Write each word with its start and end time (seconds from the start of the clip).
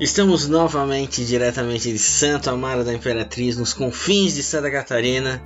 Estamos 0.00 0.48
novamente 0.48 1.24
diretamente 1.24 1.92
de 1.92 2.00
Santo 2.00 2.50
Amaro 2.50 2.82
da 2.82 2.92
Imperatriz, 2.92 3.56
nos 3.56 3.72
confins 3.72 4.34
de 4.34 4.42
Santa 4.42 4.68
Catarina, 4.68 5.40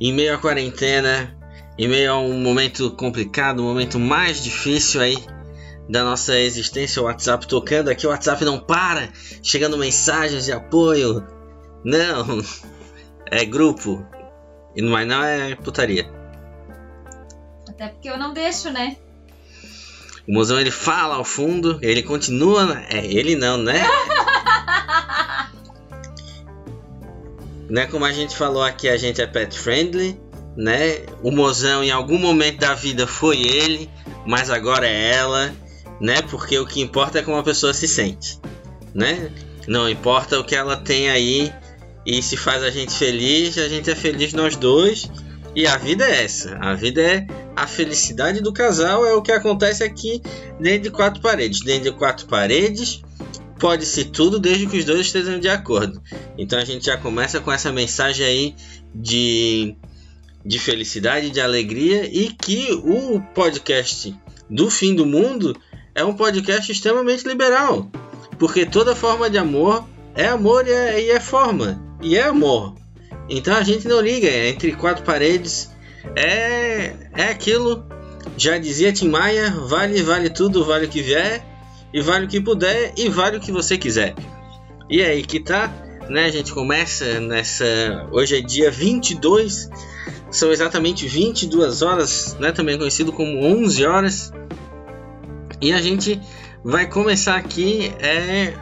em 0.00 0.12
meio 0.12 0.32
à 0.32 0.38
quarentena, 0.38 1.36
em 1.76 1.88
meio 1.88 2.12
a 2.12 2.18
um 2.20 2.40
momento 2.40 2.92
complicado, 2.92 3.60
um 3.60 3.66
momento 3.66 3.98
mais 3.98 4.40
difícil 4.40 5.00
aí 5.00 5.16
da 5.88 6.04
nossa 6.04 6.38
existência, 6.38 7.02
o 7.02 7.06
WhatsApp 7.06 7.48
tocando 7.48 7.88
aqui, 7.88 8.06
o 8.06 8.10
WhatsApp 8.10 8.44
não 8.44 8.60
para, 8.60 9.08
chegando 9.42 9.76
mensagens 9.76 10.44
de 10.44 10.52
apoio. 10.52 11.26
Não, 11.84 12.40
é 13.26 13.44
grupo, 13.44 14.06
mas 14.80 15.08
não 15.08 15.24
é 15.24 15.56
putaria. 15.56 16.08
Até 17.68 17.88
porque 17.88 18.08
eu 18.08 18.16
não 18.16 18.32
deixo, 18.32 18.70
né? 18.70 18.98
O 20.28 20.32
mozão 20.32 20.60
ele 20.60 20.70
fala 20.70 21.14
ao 21.14 21.24
fundo, 21.24 21.78
ele 21.80 22.02
continua. 22.02 22.82
É, 22.90 23.02
ele 23.06 23.34
não, 23.34 23.56
né? 23.56 23.82
né? 27.70 27.86
Como 27.86 28.04
a 28.04 28.12
gente 28.12 28.36
falou 28.36 28.62
aqui, 28.62 28.90
a 28.90 28.98
gente 28.98 29.22
é 29.22 29.26
pet 29.26 29.58
friendly, 29.58 30.20
né? 30.54 31.06
O 31.22 31.30
mozão 31.30 31.82
em 31.82 31.90
algum 31.90 32.18
momento 32.18 32.58
da 32.58 32.74
vida 32.74 33.06
foi 33.06 33.40
ele, 33.40 33.88
mas 34.26 34.50
agora 34.50 34.86
é 34.86 35.14
ela, 35.14 35.50
né? 35.98 36.20
Porque 36.20 36.58
o 36.58 36.66
que 36.66 36.82
importa 36.82 37.20
é 37.20 37.22
como 37.22 37.38
a 37.38 37.42
pessoa 37.42 37.72
se 37.72 37.88
sente, 37.88 38.38
né? 38.92 39.32
Não 39.66 39.88
importa 39.88 40.38
o 40.38 40.44
que 40.44 40.54
ela 40.54 40.76
tem 40.76 41.08
aí 41.08 41.50
e 42.04 42.22
se 42.22 42.36
faz 42.36 42.62
a 42.62 42.70
gente 42.70 42.92
feliz, 42.92 43.56
a 43.56 43.68
gente 43.68 43.90
é 43.90 43.94
feliz 43.94 44.34
nós 44.34 44.56
dois. 44.56 45.10
E 45.54 45.66
a 45.66 45.76
vida 45.76 46.04
é 46.04 46.24
essa. 46.24 46.56
A 46.60 46.74
vida 46.74 47.02
é 47.02 47.26
a 47.56 47.66
felicidade 47.66 48.40
do 48.40 48.52
casal 48.52 49.04
é 49.04 49.12
o 49.14 49.22
que 49.22 49.32
acontece 49.32 49.82
aqui 49.82 50.22
dentro 50.60 50.82
de 50.84 50.90
quatro 50.90 51.20
paredes. 51.20 51.60
Dentro 51.60 51.90
de 51.90 51.98
quatro 51.98 52.26
paredes 52.26 53.02
pode 53.58 53.84
ser 53.84 54.06
tudo 54.06 54.38
desde 54.38 54.66
que 54.66 54.78
os 54.78 54.84
dois 54.84 55.00
estejam 55.00 55.40
de 55.40 55.48
acordo. 55.48 56.00
Então 56.36 56.58
a 56.58 56.64
gente 56.64 56.86
já 56.86 56.96
começa 56.96 57.40
com 57.40 57.50
essa 57.50 57.72
mensagem 57.72 58.24
aí 58.24 58.54
de, 58.94 59.74
de 60.44 60.58
felicidade, 60.58 61.30
de 61.30 61.40
alegria 61.40 62.08
e 62.08 62.30
que 62.32 62.72
o 62.72 63.20
podcast 63.34 64.14
do 64.48 64.70
fim 64.70 64.94
do 64.94 65.04
mundo 65.04 65.56
é 65.94 66.04
um 66.04 66.14
podcast 66.14 66.70
extremamente 66.70 67.26
liberal. 67.26 67.90
Porque 68.38 68.64
toda 68.64 68.94
forma 68.94 69.28
de 69.28 69.36
amor 69.36 69.84
é 70.14 70.28
amor 70.28 70.66
e 70.66 70.70
é, 70.70 71.02
e 71.06 71.10
é 71.10 71.18
forma. 71.18 71.82
E 72.00 72.16
é 72.16 72.22
amor. 72.22 72.77
Então 73.28 73.54
a 73.56 73.62
gente 73.62 73.86
não 73.86 74.00
liga, 74.00 74.26
é 74.26 74.48
entre 74.48 74.72
quatro 74.72 75.04
paredes 75.04 75.70
é, 76.16 76.94
é 77.14 77.24
aquilo. 77.30 77.84
Já 78.36 78.58
dizia 78.58 78.92
Tim 78.92 79.08
Maia: 79.08 79.50
vale, 79.50 80.02
vale 80.02 80.30
tudo, 80.30 80.64
vale 80.64 80.86
o 80.86 80.88
que 80.88 81.02
vier, 81.02 81.44
e 81.92 82.00
vale 82.00 82.26
o 82.26 82.28
que 82.28 82.40
puder, 82.40 82.92
e 82.96 83.08
vale 83.08 83.36
o 83.36 83.40
que 83.40 83.52
você 83.52 83.76
quiser. 83.76 84.14
E 84.88 85.02
aí 85.02 85.22
que 85.22 85.40
tá, 85.40 85.72
né? 86.08 86.24
A 86.24 86.30
gente 86.30 86.52
começa 86.52 87.20
nessa. 87.20 88.08
Hoje 88.12 88.38
é 88.38 88.40
dia 88.40 88.70
22, 88.70 89.68
são 90.30 90.50
exatamente 90.50 91.06
22 91.06 91.82
horas, 91.82 92.36
né? 92.38 92.52
Também 92.52 92.78
conhecido 92.78 93.12
como 93.12 93.44
11 93.44 93.84
horas. 93.84 94.32
E 95.60 95.72
a 95.72 95.82
gente 95.82 96.20
vai 96.62 96.86
começar 96.86 97.36
aqui 97.36 97.92
é, 97.98 98.54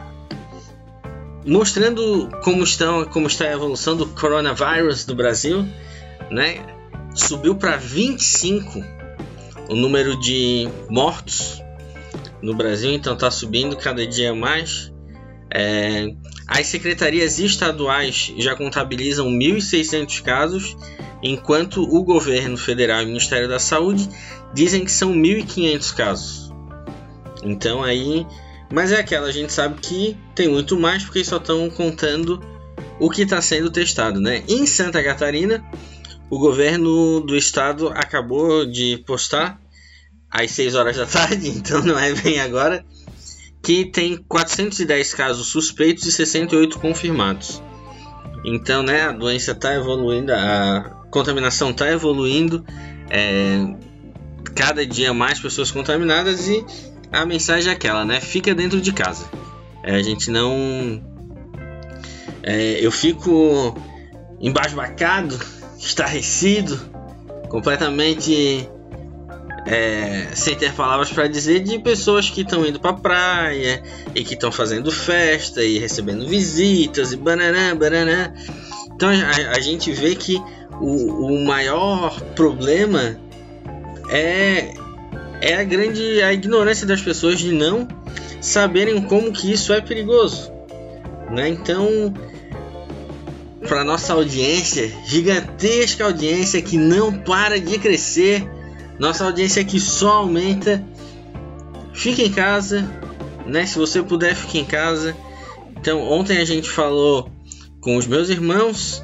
mostrando 1.47 2.29
como, 2.43 2.63
estão, 2.63 3.05
como 3.05 3.27
está 3.27 3.45
a 3.45 3.53
evolução 3.53 3.95
do 3.95 4.05
coronavírus 4.05 5.05
do 5.05 5.15
Brasil, 5.15 5.65
né? 6.29 6.63
Subiu 7.15 7.55
para 7.55 7.77
25 7.77 8.83
o 9.69 9.75
número 9.75 10.19
de 10.19 10.67
mortos 10.89 11.61
no 12.41 12.53
Brasil, 12.53 12.91
então 12.91 13.13
está 13.13 13.31
subindo 13.31 13.75
cada 13.77 14.05
dia 14.05 14.35
mais. 14.35 14.93
É, 15.49 16.13
as 16.47 16.67
secretarias 16.67 17.39
estaduais 17.39 18.33
já 18.37 18.53
contabilizam 18.53 19.29
1.600 19.29 20.21
casos, 20.21 20.77
enquanto 21.23 21.81
o 21.81 22.03
governo 22.03 22.57
federal 22.57 23.01
e 23.01 23.05
o 23.05 23.07
Ministério 23.07 23.47
da 23.47 23.57
Saúde 23.57 24.09
dizem 24.53 24.83
que 24.83 24.91
são 24.91 25.13
1.500 25.13 25.95
casos. 25.95 26.53
Então 27.43 27.83
aí 27.83 28.25
mas 28.71 28.91
é 28.91 28.99
aquela, 28.99 29.27
a 29.27 29.31
gente 29.31 29.53
sabe 29.53 29.79
que 29.81 30.17
tem 30.35 30.47
muito 30.47 30.79
mais 30.79 31.03
porque 31.03 31.23
só 31.23 31.37
estão 31.37 31.69
contando 31.69 32.41
o 32.99 33.09
que 33.09 33.21
está 33.21 33.41
sendo 33.41 33.71
testado, 33.71 34.19
né? 34.19 34.43
Em 34.47 34.65
Santa 34.65 35.03
Catarina, 35.03 35.63
o 36.29 36.37
governo 36.37 37.21
do 37.21 37.35
estado 37.35 37.89
acabou 37.89 38.65
de 38.65 38.97
postar 39.05 39.59
às 40.29 40.51
6 40.51 40.75
horas 40.75 40.97
da 40.97 41.05
tarde, 41.07 41.49
então 41.49 41.81
não 41.83 41.97
é 41.97 42.13
bem 42.13 42.39
agora, 42.39 42.85
que 43.63 43.85
tem 43.85 44.17
410 44.17 45.13
casos 45.13 45.47
suspeitos 45.47 46.05
e 46.05 46.11
68 46.11 46.79
confirmados. 46.79 47.61
Então, 48.45 48.83
né, 48.83 49.03
a 49.03 49.11
doença 49.11 49.51
está 49.51 49.73
evoluindo, 49.73 50.33
a 50.33 51.05
contaminação 51.11 51.71
está 51.71 51.89
evoluindo, 51.89 52.65
é, 53.09 53.75
cada 54.55 54.85
dia 54.85 55.13
mais 55.13 55.39
pessoas 55.39 55.71
contaminadas 55.71 56.47
e 56.47 56.65
a 57.11 57.25
mensagem 57.25 57.69
é 57.69 57.73
aquela, 57.73 58.03
né? 58.05 58.19
Fica 58.19 58.53
dentro 58.53 58.81
de 58.81 58.91
casa. 58.91 59.25
É, 59.83 59.95
a 59.95 60.03
gente 60.03 60.29
não. 60.29 61.01
É, 62.43 62.85
eu 62.85 62.91
fico 62.91 63.75
embasbacado, 64.39 65.37
estarrecido, 65.79 66.79
completamente 67.49 68.69
é, 69.65 70.29
sem 70.33 70.55
ter 70.55 70.73
palavras 70.73 71.11
para 71.11 71.27
dizer 71.27 71.59
de 71.61 71.77
pessoas 71.79 72.29
que 72.29 72.41
estão 72.41 72.65
indo 72.65 72.79
para 72.79 72.93
praia 72.93 73.83
e 74.15 74.23
que 74.23 74.33
estão 74.33 74.51
fazendo 74.51 74.91
festa 74.91 75.63
e 75.63 75.77
recebendo 75.77 76.27
visitas 76.27 77.11
e 77.11 77.17
bananã, 77.17 77.75
bananã. 77.75 78.33
Então 78.95 79.09
a, 79.09 79.55
a 79.55 79.59
gente 79.59 79.91
vê 79.91 80.15
que 80.15 80.41
o, 80.79 81.27
o 81.27 81.45
maior 81.45 82.19
problema 82.33 83.19
é 84.09 84.73
é 85.41 85.55
a 85.55 85.63
grande 85.63 86.21
a 86.21 86.33
ignorância 86.33 86.85
das 86.85 87.01
pessoas 87.01 87.39
de 87.39 87.51
não 87.51 87.87
saberem 88.41 89.01
como 89.01 89.31
que 89.31 89.51
isso 89.51 89.73
é 89.73 89.81
perigoso, 89.81 90.51
né? 91.29 91.49
Então, 91.49 92.13
para 93.67 93.83
nossa 93.83 94.13
audiência, 94.13 94.91
gigantesca 95.05 96.05
audiência 96.05 96.61
que 96.61 96.77
não 96.77 97.11
para 97.13 97.59
de 97.59 97.77
crescer, 97.77 98.47
nossa 98.99 99.25
audiência 99.25 99.63
que 99.63 99.79
só 99.79 100.13
aumenta, 100.13 100.83
fique 101.93 102.23
em 102.23 102.31
casa, 102.31 102.89
né? 103.45 103.65
Se 103.65 103.77
você 103.77 104.01
puder, 104.01 104.35
fique 104.35 104.59
em 104.59 104.65
casa. 104.65 105.15
Então, 105.79 106.01
ontem 106.01 106.37
a 106.37 106.45
gente 106.45 106.69
falou 106.69 107.29
com 107.81 107.97
os 107.97 108.07
meus 108.07 108.29
irmãos 108.29 109.03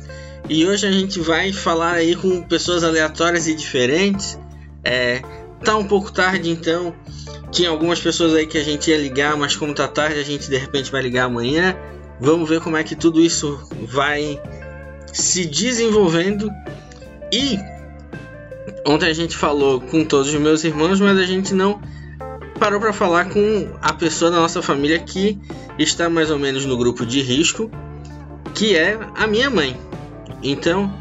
e 0.50 0.66
hoje 0.66 0.86
a 0.88 0.92
gente 0.92 1.20
vai 1.20 1.54
falar 1.54 1.94
aí 1.94 2.16
com 2.16 2.42
pessoas 2.44 2.84
aleatórias 2.84 3.48
e 3.48 3.56
diferentes. 3.56 4.38
É, 4.84 5.22
Tá 5.64 5.78
um 5.78 5.86
pouco 5.86 6.12
tarde, 6.12 6.50
então. 6.50 6.94
Tinha 7.52 7.70
algumas 7.70 8.00
pessoas 8.00 8.34
aí 8.34 8.48
que 8.48 8.58
a 8.58 8.64
gente 8.64 8.90
ia 8.90 8.98
ligar, 8.98 9.38
mas 9.38 9.56
como 9.56 9.74
tá 9.74 9.88
tarde, 9.88 10.20
a 10.20 10.24
gente 10.24 10.50
de 10.50 10.58
repente 10.58 10.92
vai 10.92 11.02
ligar 11.02 11.26
amanhã. 11.26 11.76
Vamos 12.20 12.50
ver 12.50 12.60
como 12.60 12.78
é 12.78 12.84
que 12.84 12.96
tudo 12.96 13.22
isso 13.22 13.60
vai 13.88 14.42
se 15.14 15.46
desenvolvendo. 15.46 16.50
E 17.32 17.58
ontem 18.86 19.08
a 19.08 19.14
gente 19.14 19.38
falou 19.38 19.80
com 19.80 20.04
todos 20.04 20.34
os 20.34 20.40
meus 20.40 20.64
irmãos, 20.64 21.00
mas 21.00 21.18
a 21.18 21.26
gente 21.26 21.54
não 21.54 21.80
parou 22.60 22.80
para 22.80 22.94
falar 22.94 23.30
com 23.30 23.72
a 23.82 23.94
pessoa 23.94 24.32
da 24.32 24.38
nossa 24.38 24.62
família 24.62 25.00
que 25.00 25.40
está 25.78 26.10
mais 26.10 26.32
ou 26.32 26.40
menos 26.40 26.66
no 26.66 26.78
grupo 26.78 27.06
de 27.06 27.22
risco, 27.22 27.70
que 28.54 28.76
é 28.76 29.00
a 29.16 29.28
minha 29.28 29.50
mãe. 29.50 29.78
Então, 30.42 30.94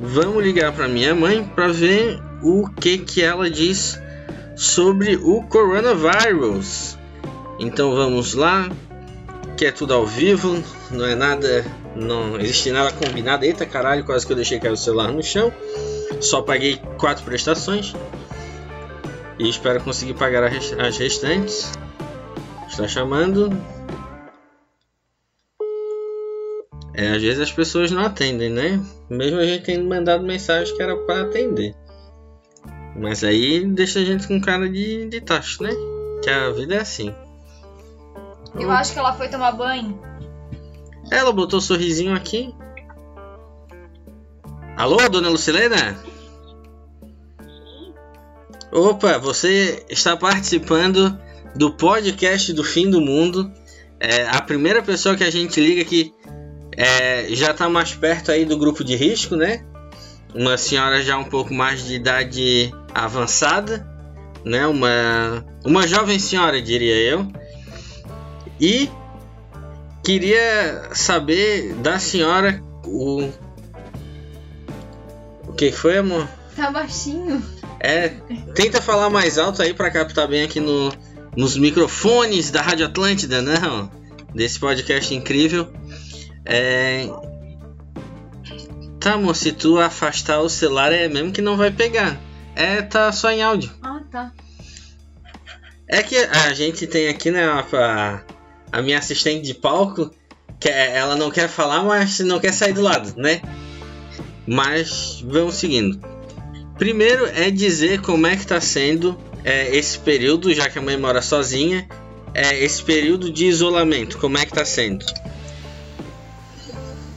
vamos 0.00 0.42
ligar 0.42 0.72
para 0.72 0.88
minha 0.88 1.14
mãe 1.14 1.44
para 1.44 1.68
ver 1.68 2.20
o 2.42 2.68
que, 2.68 2.98
que 2.98 3.22
ela 3.22 3.50
diz 3.50 4.00
sobre 4.56 5.16
o 5.16 5.42
coronavírus. 5.42 6.98
Então 7.58 7.94
vamos 7.94 8.34
lá, 8.34 8.68
que 9.56 9.66
é 9.66 9.72
tudo 9.72 9.94
ao 9.94 10.06
vivo, 10.06 10.62
não 10.90 11.04
é 11.04 11.14
nada, 11.14 11.64
não 11.94 12.38
existe 12.38 12.70
nada 12.70 12.92
combinado. 12.92 13.44
Eita 13.44 13.66
caralho, 13.66 14.04
quase 14.04 14.26
que 14.26 14.32
eu 14.32 14.36
deixei 14.36 14.58
cair 14.58 14.72
o 14.72 14.76
celular 14.76 15.12
no 15.12 15.22
chão. 15.22 15.52
Só 16.20 16.42
paguei 16.42 16.80
quatro 16.98 17.24
prestações 17.24 17.94
e 19.38 19.48
espero 19.48 19.80
conseguir 19.80 20.14
pagar 20.14 20.44
as 20.44 20.98
restantes. 20.98 21.72
Está 22.68 22.86
chamando. 22.86 23.50
É, 26.94 27.10
às 27.10 27.22
vezes 27.22 27.40
as 27.40 27.52
pessoas 27.52 27.92
não 27.92 28.02
atendem, 28.02 28.50
né? 28.50 28.80
Mesmo 29.08 29.38
a 29.38 29.46
gente 29.46 29.64
tendo 29.64 29.84
mandado 29.84 30.24
mensagem 30.24 30.76
que 30.76 30.82
era 30.82 30.96
para 30.96 31.22
atender. 31.22 31.74
Mas 33.00 33.22
aí 33.22 33.64
deixa 33.64 34.00
a 34.00 34.04
gente 34.04 34.26
com 34.26 34.40
cara 34.40 34.68
de, 34.68 35.06
de 35.06 35.20
tacho, 35.20 35.62
né? 35.62 35.70
Que 36.22 36.30
a 36.30 36.50
vida 36.50 36.74
é 36.74 36.80
assim. 36.80 37.14
Eu 38.58 38.70
acho 38.70 38.92
que 38.92 38.98
ela 38.98 39.12
foi 39.12 39.28
tomar 39.28 39.52
banho. 39.52 40.00
Ela 41.10 41.32
botou 41.32 41.58
um 41.58 41.62
sorrisinho 41.62 42.14
aqui. 42.14 42.52
Alô, 44.76 45.08
dona 45.08 45.28
Lucilena? 45.28 45.96
Opa, 48.72 49.18
você 49.18 49.84
está 49.88 50.16
participando 50.16 51.18
do 51.54 51.72
podcast 51.72 52.52
do 52.52 52.62
fim 52.62 52.90
do 52.90 53.00
mundo. 53.00 53.50
É 54.00 54.28
a 54.28 54.42
primeira 54.42 54.82
pessoa 54.82 55.16
que 55.16 55.24
a 55.24 55.30
gente 55.30 55.60
liga 55.60 55.84
que 55.84 56.14
é, 56.76 57.26
já 57.30 57.50
está 57.52 57.68
mais 57.68 57.94
perto 57.94 58.30
aí 58.30 58.44
do 58.44 58.58
grupo 58.58 58.84
de 58.84 58.94
risco, 58.94 59.34
né? 59.34 59.64
Uma 60.34 60.56
senhora 60.56 61.02
já 61.02 61.16
um 61.16 61.24
pouco 61.24 61.52
mais 61.54 61.84
de 61.84 61.94
idade 61.94 62.72
avançada, 63.04 63.86
né? 64.44 64.66
Uma, 64.66 65.44
uma 65.64 65.86
jovem 65.86 66.18
senhora, 66.18 66.60
diria 66.60 66.96
eu. 66.96 67.30
E 68.60 68.90
queria 70.04 70.90
saber 70.92 71.74
da 71.74 71.98
senhora 71.98 72.62
o. 72.84 73.28
O 75.46 75.52
que 75.52 75.72
foi, 75.72 75.98
amor? 75.98 76.28
Tá 76.54 76.70
baixinho. 76.70 77.42
É, 77.80 78.08
tenta 78.54 78.82
falar 78.82 79.08
mais 79.10 79.38
alto 79.38 79.62
aí 79.62 79.72
para 79.72 79.90
captar 79.90 80.26
bem 80.26 80.42
aqui 80.42 80.58
no, 80.58 80.92
nos 81.36 81.56
microfones 81.56 82.50
da 82.50 82.60
Rádio 82.60 82.86
Atlântida, 82.86 83.40
não? 83.40 83.90
Desse 84.34 84.58
podcast 84.58 85.14
incrível. 85.14 85.72
É... 86.44 87.08
Tá, 88.98 89.12
amor, 89.12 89.36
se 89.36 89.52
tu 89.52 89.78
afastar 89.78 90.40
o 90.40 90.48
celular 90.48 90.92
é 90.92 91.08
mesmo 91.08 91.30
que 91.30 91.40
não 91.40 91.56
vai 91.56 91.70
pegar. 91.70 92.18
É, 92.58 92.82
tá 92.82 93.12
só 93.12 93.30
em 93.30 93.40
áudio. 93.40 93.70
Ah, 93.80 94.00
tá. 94.10 94.32
É 95.86 96.02
que 96.02 96.16
a 96.16 96.52
gente 96.52 96.88
tem 96.88 97.06
aqui, 97.06 97.30
né, 97.30 97.44
a, 97.46 98.20
a 98.72 98.82
minha 98.82 98.98
assistente 98.98 99.46
de 99.46 99.54
palco, 99.54 100.10
que 100.58 100.68
é, 100.68 100.96
ela 100.96 101.14
não 101.14 101.30
quer 101.30 101.48
falar, 101.48 101.84
mas 101.84 102.18
não 102.18 102.40
quer 102.40 102.52
sair 102.52 102.72
do 102.72 102.82
lado, 102.82 103.14
né? 103.16 103.40
Mas 104.44 105.24
vamos 105.24 105.54
seguindo. 105.54 106.00
Primeiro 106.76 107.26
é 107.26 107.48
dizer 107.48 108.02
como 108.02 108.26
é 108.26 108.36
que 108.36 108.44
tá 108.44 108.60
sendo 108.60 109.16
é, 109.44 109.76
esse 109.76 109.96
período, 109.96 110.52
já 110.52 110.68
que 110.68 110.80
a 110.80 110.82
mãe 110.82 110.96
mora 110.98 111.22
sozinha, 111.22 111.88
é, 112.34 112.58
esse 112.58 112.82
período 112.82 113.32
de 113.32 113.46
isolamento, 113.46 114.18
como 114.18 114.36
é 114.36 114.44
que 114.44 114.52
tá 114.52 114.64
sendo? 114.64 115.06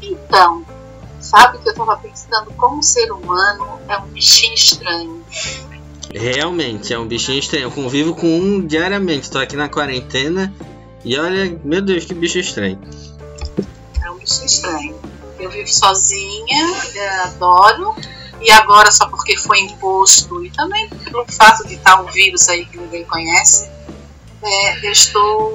Então, 0.04 0.64
sabe 1.20 1.58
que 1.58 1.70
eu 1.70 1.74
tava 1.74 1.98
pensando 1.98 2.52
como 2.54 2.78
o 2.78 2.84
ser 2.84 3.12
humano 3.12 3.80
é 3.88 3.98
um 3.98 4.06
bichinho 4.06 4.54
estranho. 4.54 5.21
Realmente, 6.14 6.94
é 6.94 7.00
um 7.00 7.08
bichinho 7.08 7.40
estranho. 7.40 7.66
Eu 7.66 7.72
convivo 7.72 8.14
com 8.16 8.28
um 8.28 8.66
diariamente. 8.66 9.30
Tô 9.30 9.40
aqui 9.40 9.56
na 9.56 9.70
quarentena 9.70 10.54
e 11.04 11.18
olha, 11.18 11.60
meu 11.64 11.82
Deus, 11.82 12.06
que 12.06 12.14
bicho 12.14 12.38
estranho. 12.38 12.80
É 14.04 14.12
um 14.12 14.18
bichinho 14.18 14.46
estranho. 14.46 14.96
Eu 15.40 15.50
vivo 15.50 15.68
sozinha, 15.68 16.76
adoro. 17.24 17.96
E 18.42 18.52
agora, 18.52 18.92
só 18.92 19.08
porque 19.08 19.38
foi 19.38 19.60
imposto, 19.60 20.44
e 20.44 20.50
também 20.50 20.90
pelo 20.90 21.24
fato 21.32 21.68
de 21.68 21.76
estar 21.76 22.02
um 22.02 22.08
vírus 22.08 22.50
aí 22.50 22.66
que 22.66 22.76
ninguém 22.76 23.06
conhece, 23.06 23.70
é, 24.42 24.88
eu 24.88 24.92
estou 24.92 25.54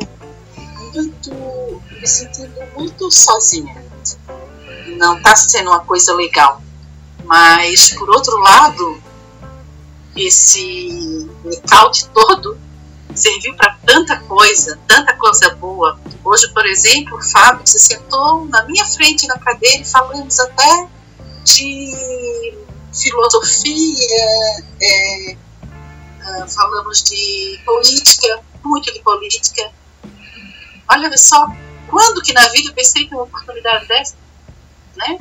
muito, 0.94 1.82
me 1.90 2.06
sentindo 2.06 2.54
muito 2.76 3.10
sozinha. 3.10 3.84
Não 4.96 5.16
está 5.18 5.34
sendo 5.34 5.70
uma 5.70 5.80
coisa 5.80 6.14
legal. 6.14 6.62
Mas, 7.24 7.90
por 7.90 8.08
outro 8.08 8.36
lado, 8.38 9.02
esse 10.16 11.28
blackout 11.42 12.08
todo 12.08 12.58
serviu 13.14 13.54
para 13.56 13.76
tanta 13.84 14.18
coisa, 14.20 14.78
tanta 14.86 15.14
coisa 15.14 15.54
boa. 15.54 15.98
Hoje, 16.24 16.48
por 16.52 16.66
exemplo, 16.66 17.16
o 17.16 17.22
Fábio 17.22 17.66
se 17.66 17.78
sentou 17.78 18.44
na 18.46 18.64
minha 18.64 18.84
frente 18.84 19.26
na 19.26 19.38
cadeira 19.38 19.82
e 19.82 19.84
falamos 19.84 20.38
até 20.38 20.88
de 21.44 22.54
filosofia, 22.92 24.64
é, 24.82 25.36
uh, 26.20 26.48
falamos 26.48 27.02
de 27.04 27.60
política, 27.64 28.40
muito 28.64 28.92
de 28.92 29.00
política. 29.00 29.70
Olha 30.88 31.16
só, 31.16 31.46
quando 31.88 32.22
que 32.22 32.32
na 32.32 32.48
vida 32.48 32.70
eu 32.70 32.74
pensei 32.74 33.06
que 33.06 33.14
uma 33.14 33.24
oportunidade 33.24 33.86
dessa, 33.86 34.14
né? 34.96 35.18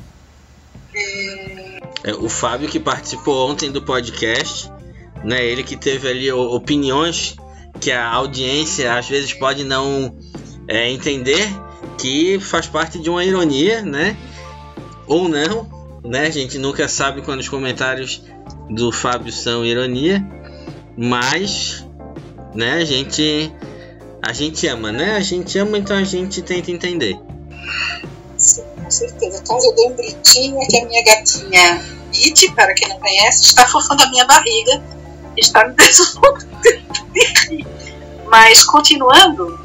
É... 0.94 1.80
É, 2.04 2.14
o 2.14 2.30
Fábio 2.30 2.70
que 2.70 2.80
participou 2.80 3.50
ontem 3.50 3.72
do 3.72 3.82
podcast, 3.82 4.72
né? 5.26 5.44
Ele 5.44 5.64
que 5.64 5.76
teve 5.76 6.08
ali 6.08 6.32
opiniões 6.32 7.36
que 7.82 7.92
a 7.92 8.08
audiência 8.08 8.96
às 8.96 9.10
vezes 9.10 9.34
pode 9.34 9.64
não 9.64 10.16
é, 10.68 10.90
entender, 10.90 11.46
que 11.98 12.40
faz 12.40 12.68
parte 12.68 13.00
de 13.00 13.10
uma 13.10 13.26
ironia, 13.26 13.82
né? 13.82 14.16
Ou 15.08 15.28
não, 15.28 15.68
né? 16.04 16.28
A 16.28 16.30
gente 16.30 16.58
nunca 16.58 16.88
sabe 16.88 17.22
quando 17.22 17.40
os 17.40 17.50
comentários 17.50 18.24
do 18.70 18.92
Fábio 18.92 19.32
são 19.32 19.66
ironia, 19.66 20.24
mas, 20.96 21.86
né? 22.54 22.76
A 22.76 22.86
gente, 22.86 23.52
a 24.22 24.32
gente 24.32 24.68
ama, 24.68 24.92
né? 24.92 25.16
A 25.16 25.22
gente 25.22 25.58
ama, 25.58 25.78
então 25.78 25.98
a 25.98 26.04
gente 26.04 26.42
tenta 26.42 26.72
entender. 26.72 27.20
Sim, 28.38 28.64
com 28.82 28.92
certeza. 28.92 29.42
Então 29.42 29.58
eu 29.58 29.76
dei 29.76 29.88
um 29.88 29.96
gritinho 29.96 30.68
que 30.68 30.78
a 30.78 30.86
minha 30.86 31.04
gatinha 31.04 31.96
It, 32.14 32.52
para 32.54 32.74
quem 32.74 32.88
não 32.88 33.00
conhece, 33.00 33.44
está 33.44 33.68
fofando 33.68 34.04
a 34.04 34.10
minha 34.10 34.26
barriga, 34.26 34.82
deixando 35.36 35.76
Mas 38.28 38.64
continuando, 38.64 39.60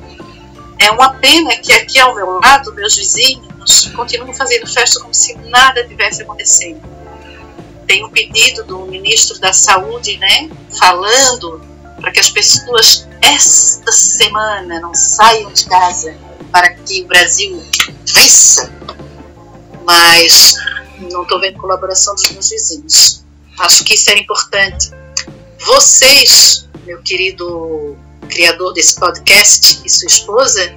é 0.79 0.91
uma 0.91 1.15
pena 1.15 1.57
que 1.57 1.73
aqui 1.73 1.99
ao 1.99 2.15
meu 2.15 2.41
lado, 2.41 2.75
meus 2.75 2.97
vizinhos 2.97 3.87
continuam 3.95 4.33
fazendo 4.33 4.67
festa 4.67 5.01
como 5.01 5.15
se 5.15 5.37
nada 5.39 5.87
tivesse 5.87 6.23
acontecendo. 6.23 6.81
Tem 7.87 8.05
um 8.05 8.11
pedido 8.11 8.65
do 8.65 8.87
ministro 8.87 9.39
da 9.41 9.53
Saúde, 9.53 10.17
né, 10.19 10.49
falando 10.79 11.61
para 12.01 12.13
que 12.13 12.21
as 12.21 12.31
pessoas 12.31 13.07
esta 13.21 13.93
semana 13.93 14.81
não 14.81 14.95
saiam 14.95 15.53
de 15.53 15.67
casa 15.67 16.17
para 16.51 16.71
que 16.71 17.03
o 17.03 17.07
Brasil 17.07 17.63
cresça. 18.11 18.73
Mas 19.85 20.55
não 21.11 21.23
estou 21.23 21.41
vendo 21.41 21.59
colaboração 21.59 22.15
dos 22.15 22.31
meus 22.31 22.49
vizinhos. 22.49 23.25
Acho 23.59 23.85
que 23.85 23.95
isso 23.95 24.11
era 24.11 24.19
importante. 24.19 24.91
Vocês, 25.67 26.69
meu 26.87 27.03
querido 27.03 27.97
criador 28.29 28.73
desse 28.73 28.95
podcast, 28.95 29.83
e 29.85 29.91
sua 29.91 30.07
esposa, 30.07 30.75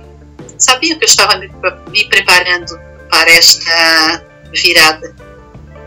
sabiam 0.57 0.97
que 0.97 1.05
eu 1.05 1.07
estava 1.07 1.37
me 1.37 2.05
preparando 2.09 2.79
para 3.09 3.31
esta 3.31 4.23
virada, 4.51 5.15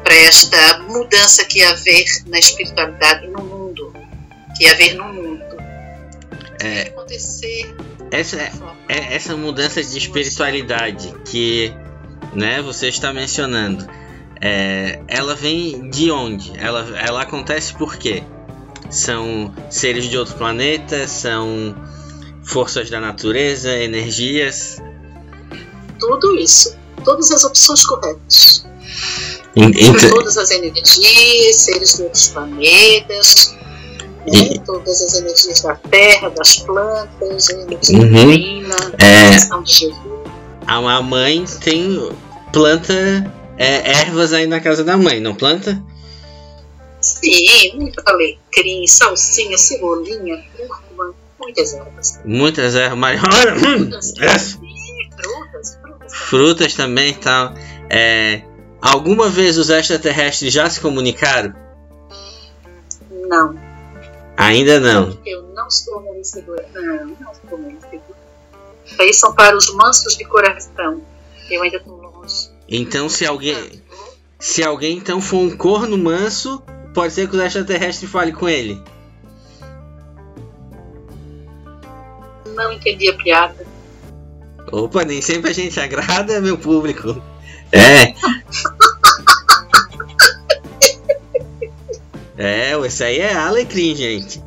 para 0.03 0.15
esta 0.15 0.79
mudança 0.89 1.45
que 1.45 1.59
ia 1.59 1.71
haver 1.71 2.05
na 2.27 2.39
espiritualidade 2.39 3.27
no 3.29 3.43
mundo, 3.43 3.93
que 4.57 4.65
ia 4.65 4.73
haver 4.73 4.95
no 4.95 5.05
mundo. 5.13 5.57
É, 6.63 6.83
acontecer 6.83 7.75
essa, 8.11 8.39
é, 8.89 9.15
essa 9.15 9.37
mudança 9.37 9.83
de 9.83 9.99
espiritualidade 9.99 11.13
que 11.25 11.73
né, 12.35 12.63
você 12.63 12.89
está 12.89 13.13
mencionando, 13.13 13.87
é, 14.41 15.01
ela 15.09 15.35
vem 15.35 15.91
de 15.91 16.11
onde? 16.11 16.53
Ela, 16.59 16.99
ela 16.99 17.23
acontece 17.23 17.75
por 17.75 17.97
quê? 17.97 18.23
São 18.91 19.53
seres 19.71 20.05
de 20.05 20.17
outro 20.17 20.35
planeta? 20.35 21.07
São 21.07 21.75
forças 22.45 22.91
da 22.91 23.01
natureza? 23.01 23.71
Energias? 23.71 24.79
Tudo 25.99 26.37
isso. 26.37 26.77
Todas 27.05 27.31
as 27.31 27.45
opções 27.45 27.87
corretas. 27.87 28.67
Então, 29.55 30.11
todas 30.11 30.37
as 30.37 30.51
energias, 30.51 31.57
seres 31.57 31.95
de 31.97 32.03
outros 32.03 32.29
planetas, 32.29 33.57
né? 34.27 34.59
todas 34.67 35.01
as 35.01 35.15
energias 35.15 35.63
da 35.63 35.75
terra, 35.77 36.29
das 36.31 36.57
plantas, 36.57 37.49
energia 37.49 37.99
uhum. 37.99 38.13
divina, 38.13 38.77
é, 38.99 39.55
a 39.55 39.61
de 39.61 39.73
Jesus. 39.73 39.97
A 40.67 41.01
mãe 41.01 41.45
tem 41.61 42.11
planta 42.53 42.93
é, 43.57 44.01
ervas 44.03 44.33
aí 44.33 44.47
na 44.47 44.61
casa 44.61 44.85
da 44.85 44.97
mãe, 44.97 45.21
não 45.21 45.35
planta? 45.35 45.81
Sim, 47.07 47.77
muito 47.77 48.03
alecrim, 48.05 48.87
salsinha, 48.87 49.57
cebolinha, 49.57 50.45
cúrcuma, 50.57 51.15
muitas 51.39 51.73
ervas. 51.73 52.21
Muitas 52.25 52.75
ervas, 52.75 52.99
mas 52.99 53.21
frutas, 53.21 54.15
é. 54.19 54.39
frutas, 54.39 55.79
frutas, 55.81 56.15
frutas 56.15 56.75
também 56.75 57.15
tal. 57.15 57.55
É, 57.89 58.43
alguma 58.83 59.29
vez 59.29 59.57
os 59.57 59.71
extraterrestres 59.71 60.53
já 60.53 60.69
se 60.69 60.81
comunicaram? 60.81 61.55
Não. 63.11 63.55
Ainda 64.37 64.81
não. 64.81 65.17
Eu 65.25 65.43
não 65.55 65.71
sou 65.71 66.01
merecedora. 66.01 66.69
Não, 66.75 67.07
não 67.07 67.33
sou 67.49 67.59
merecedora. 67.59 68.03
Aí 68.99 69.15
são 69.15 69.33
para 69.33 69.57
os 69.57 69.73
mansos 69.75 70.17
de 70.17 70.25
coração. 70.25 71.01
Eu 71.49 71.63
ainda 71.63 71.77
estou 71.77 71.97
longe. 71.97 72.51
Então, 72.69 73.09
se 73.09 73.25
alguém. 73.25 73.83
Se 74.39 74.63
alguém 74.63 74.99
então 74.99 75.21
for 75.21 75.39
um 75.39 75.57
corno 75.57 75.97
manso, 75.97 76.63
pode 76.97 77.13
ser 77.13 77.29
que 77.29 77.37
o 77.37 77.43
extraterrestre 77.43 78.07
fale 78.07 78.33
com 78.33 78.49
ele. 78.49 78.83
Não 82.55 82.73
entendi 82.73 83.11
a 83.11 83.15
piada. 83.15 83.67
Opa, 84.73 85.05
nem 85.05 85.21
sempre 85.21 85.51
a 85.51 85.55
gente 85.55 85.79
agrada 85.79 86.41
meu 86.41 86.57
público. 86.57 87.23
É. 87.71 88.15
é, 92.39 92.87
esse 92.87 93.05
aí 93.05 93.19
é 93.19 93.35
alecrim, 93.35 93.95
gente. 93.95 94.43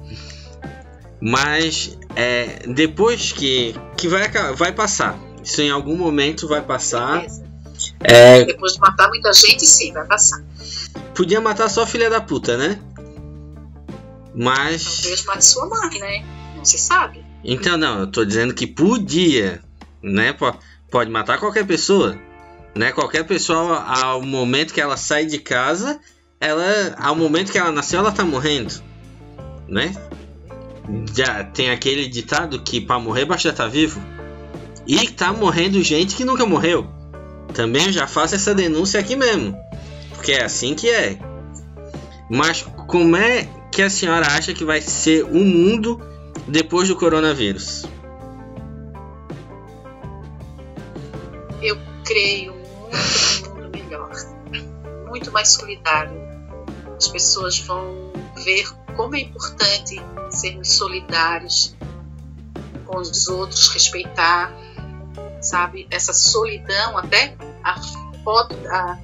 Mas 1.21 1.95
é, 2.15 2.63
depois 2.67 3.31
que, 3.31 3.75
que 3.95 4.07
vai, 4.07 4.27
vai 4.55 4.71
passar. 4.71 5.19
Isso 5.43 5.61
em 5.61 5.69
algum 5.69 5.95
momento 5.95 6.47
vai 6.47 6.63
passar. 6.63 7.19
Beleza. 7.19 7.47
É, 7.99 8.43
Depois 8.43 8.73
de 8.73 8.79
matar 8.79 9.07
muita 9.07 9.31
gente, 9.33 9.65
sim, 9.65 9.93
vai 9.93 10.05
passar. 10.07 10.41
Podia 11.19 11.41
matar 11.41 11.67
só 11.69 11.85
filha 11.85 12.09
da 12.09 12.21
puta, 12.21 12.55
né? 12.57 12.79
Mas. 14.33 15.01
Talvez 15.01 15.25
mate 15.25 15.45
sua 15.45 15.67
mãe, 15.67 15.99
né? 15.99 16.23
Não 16.55 16.63
se 16.63 16.77
sabe. 16.77 17.25
Então, 17.43 17.75
não, 17.77 17.99
eu 17.99 18.07
tô 18.07 18.23
dizendo 18.23 18.53
que 18.53 18.65
podia, 18.65 19.61
né? 20.01 20.31
Po- 20.31 20.55
Pode 20.89 21.11
matar 21.11 21.37
qualquer 21.37 21.67
pessoa, 21.67 22.17
né? 22.73 22.91
Qualquer 22.93 23.23
pessoa, 23.25 23.83
ao 23.83 24.21
momento 24.21 24.73
que 24.73 24.79
ela 24.81 24.95
sai 24.97 25.25
de 25.25 25.39
casa, 25.39 25.99
ela, 26.39 26.95
ao 26.97 27.15
momento 27.15 27.51
que 27.51 27.57
ela 27.57 27.71
nasceu, 27.71 27.99
ela 27.99 28.11
tá 28.13 28.23
morrendo, 28.23 28.73
né? 29.67 29.93
Já 31.13 31.43
tem 31.43 31.69
aquele 31.69 32.07
ditado 32.07 32.61
que 32.63 32.79
pra 32.81 32.97
morrer 32.97 33.25
basta 33.25 33.49
estar 33.49 33.67
vivo. 33.67 34.01
E 34.87 35.07
tá 35.09 35.31
morrendo 35.33 35.83
gente 35.83 36.15
que 36.15 36.23
nunca 36.25 36.45
morreu. 36.45 36.87
Também 37.53 37.85
eu 37.87 37.91
já 37.91 38.07
faço 38.07 38.33
essa 38.35 38.55
denúncia 38.55 38.99
aqui 38.99 39.15
mesmo, 39.15 39.55
porque 40.19 40.33
é 40.33 40.43
assim 40.43 40.75
que 40.75 40.89
é. 40.89 41.17
Mas 42.29 42.61
como 42.87 43.15
é 43.15 43.47
que 43.71 43.81
a 43.81 43.89
senhora 43.89 44.27
acha 44.27 44.53
que 44.53 44.65
vai 44.65 44.81
ser 44.81 45.23
o 45.23 45.45
mundo 45.45 45.97
depois 46.45 46.89
do 46.89 46.95
coronavírus? 46.97 47.85
Eu 51.61 51.77
creio 52.03 52.53
muito 52.53 53.49
mundo 53.55 53.69
melhor, 53.69 54.11
muito 55.07 55.31
mais 55.31 55.53
solidário. 55.53 56.21
As 56.97 57.07
pessoas 57.07 57.57
vão 57.59 58.11
ver 58.43 58.67
como 58.97 59.15
é 59.15 59.21
importante 59.21 60.01
sermos 60.31 60.73
solidários 60.73 61.77
com 62.85 62.97
os 62.97 63.29
outros, 63.29 63.69
respeitar, 63.69 64.53
sabe? 65.41 65.87
Essa 65.89 66.11
solidão, 66.11 66.97
até 66.97 67.37
a 67.63 67.81
foto, 68.21 68.53
a, 68.67 68.97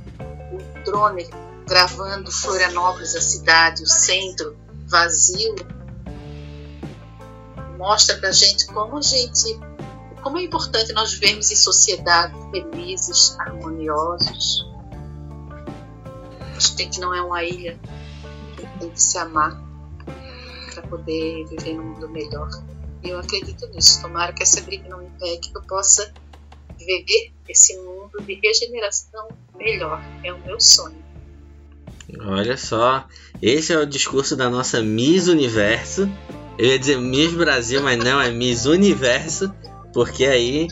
drone 0.86 1.28
gravando 1.68 2.32
Florianópolis, 2.32 3.16
a 3.16 3.22
cidade, 3.22 3.84
o 3.84 3.88
centro 3.88 4.56
vazio, 4.88 5.56
mostra 7.78 8.18
pra 8.18 8.32
gente 8.32 8.68
como 8.68 8.98
a 8.98 9.02
gente 9.02 9.60
como 10.22 10.40
é 10.40 10.44
importante 10.44 10.92
nós 10.94 11.14
vivermos 11.14 11.52
em 11.52 11.56
sociedade 11.56 12.34
felizes, 12.50 13.38
harmoniosos. 13.42 14.66
A 16.56 16.60
gente 16.60 17.00
não 17.00 17.14
é 17.14 17.22
uma 17.22 17.44
ilha, 17.44 17.80
tem 18.80 18.90
que 18.90 19.00
se 19.00 19.20
amar 19.20 19.62
para 20.74 20.82
poder 20.88 21.46
viver 21.46 21.76
num 21.76 21.84
mundo 21.84 22.10
melhor. 22.10 22.50
E 23.04 23.10
eu 23.10 23.20
acredito 23.20 23.68
nisso. 23.68 24.02
Tomara 24.02 24.34
que 24.34 24.42
essa 24.42 24.62
briga 24.62 24.90
não 24.90 24.98
me 24.98 25.12
pegue, 25.20 25.52
que 25.52 25.56
eu 25.56 25.62
possa 25.62 26.12
viver 26.76 27.32
esse 27.48 27.78
mundo 27.82 28.20
de 28.20 28.40
regeneração 28.44 29.28
melhor. 29.58 30.02
É 30.24 30.34
o 30.34 30.38
meu 30.40 30.60
sonho. 30.60 31.04
Olha 32.20 32.56
só, 32.56 33.06
esse 33.42 33.74
é 33.74 33.78
o 33.78 33.86
discurso 33.86 34.36
da 34.36 34.50
nossa 34.50 34.82
Miss 34.82 35.28
Universo. 35.28 36.10
Eu 36.58 36.68
ia 36.68 36.80
dizer 36.80 36.98
Miss 36.98 37.34
Brasil, 37.34 37.82
mas 37.82 37.98
não, 37.98 38.22
é 38.22 38.32
Miss 38.32 38.66
Universo, 38.66 39.54
porque 39.94 40.26
aí, 40.26 40.68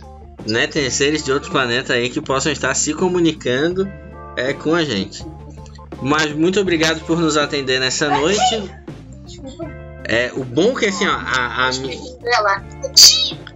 né, 0.47 0.67
tem 0.67 0.89
seres 0.89 1.23
de 1.23 1.31
outro 1.31 1.51
planeta 1.51 1.93
aí 1.93 2.09
que 2.09 2.21
possam 2.21 2.51
estar 2.51 2.73
se 2.75 2.93
comunicando 2.93 3.91
é, 4.37 4.53
com 4.53 4.73
a 4.73 4.83
gente. 4.83 5.25
Mas 6.01 6.33
muito 6.33 6.59
obrigado 6.59 7.01
por 7.05 7.19
nos 7.19 7.37
atender 7.37 7.79
nessa 7.79 8.09
noite. 8.09 8.71
É, 10.05 10.31
o 10.35 10.43
bom 10.43 10.73
que 10.75 10.85
assim, 10.85 11.07
ó, 11.07 11.13
a, 11.13 11.67
a, 11.67 11.71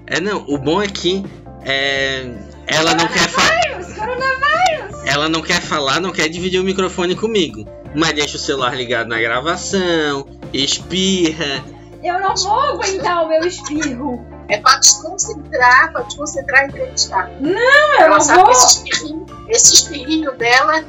é 0.07 0.19
não, 0.21 0.45
o 0.47 0.57
bom 0.57 0.81
é 0.81 0.87
que 0.87 1.23
é, 1.61 2.33
ela 2.67 2.93
não 2.93 3.07
quer 3.07 3.29
falar. 3.29 3.57
Ela 5.05 5.29
não 5.29 5.41
quer 5.41 5.61
falar, 5.61 6.01
não 6.01 6.11
quer 6.11 6.27
dividir 6.27 6.59
o 6.59 6.63
microfone 6.63 7.15
comigo. 7.15 7.65
Mas 7.95 8.13
deixa 8.13 8.35
o 8.35 8.39
celular 8.39 8.75
ligado 8.75 9.07
na 9.07 9.19
gravação, 9.19 10.27
espirra. 10.53 11.63
Eu 12.03 12.19
não 12.19 12.35
vou 12.35 12.59
aguentar 12.59 13.23
o 13.23 13.29
meu 13.29 13.41
espirro. 13.47 14.23
é 14.49 14.57
para 14.57 14.79
desconcentrar, 14.79 15.91
para 15.91 16.03
desconcentrar 16.03 16.63
e 16.63 16.67
entrevistar. 16.67 17.31
Não, 17.39 17.93
eu 17.95 18.01
Ela 18.01 18.09
não 18.09 18.21
sabe 18.21 18.43
vou. 18.43 18.51
esse 18.51 18.67
espirrinho, 18.67 19.25
esse 19.47 19.73
espirrinho 19.73 20.31
dela 20.37 20.83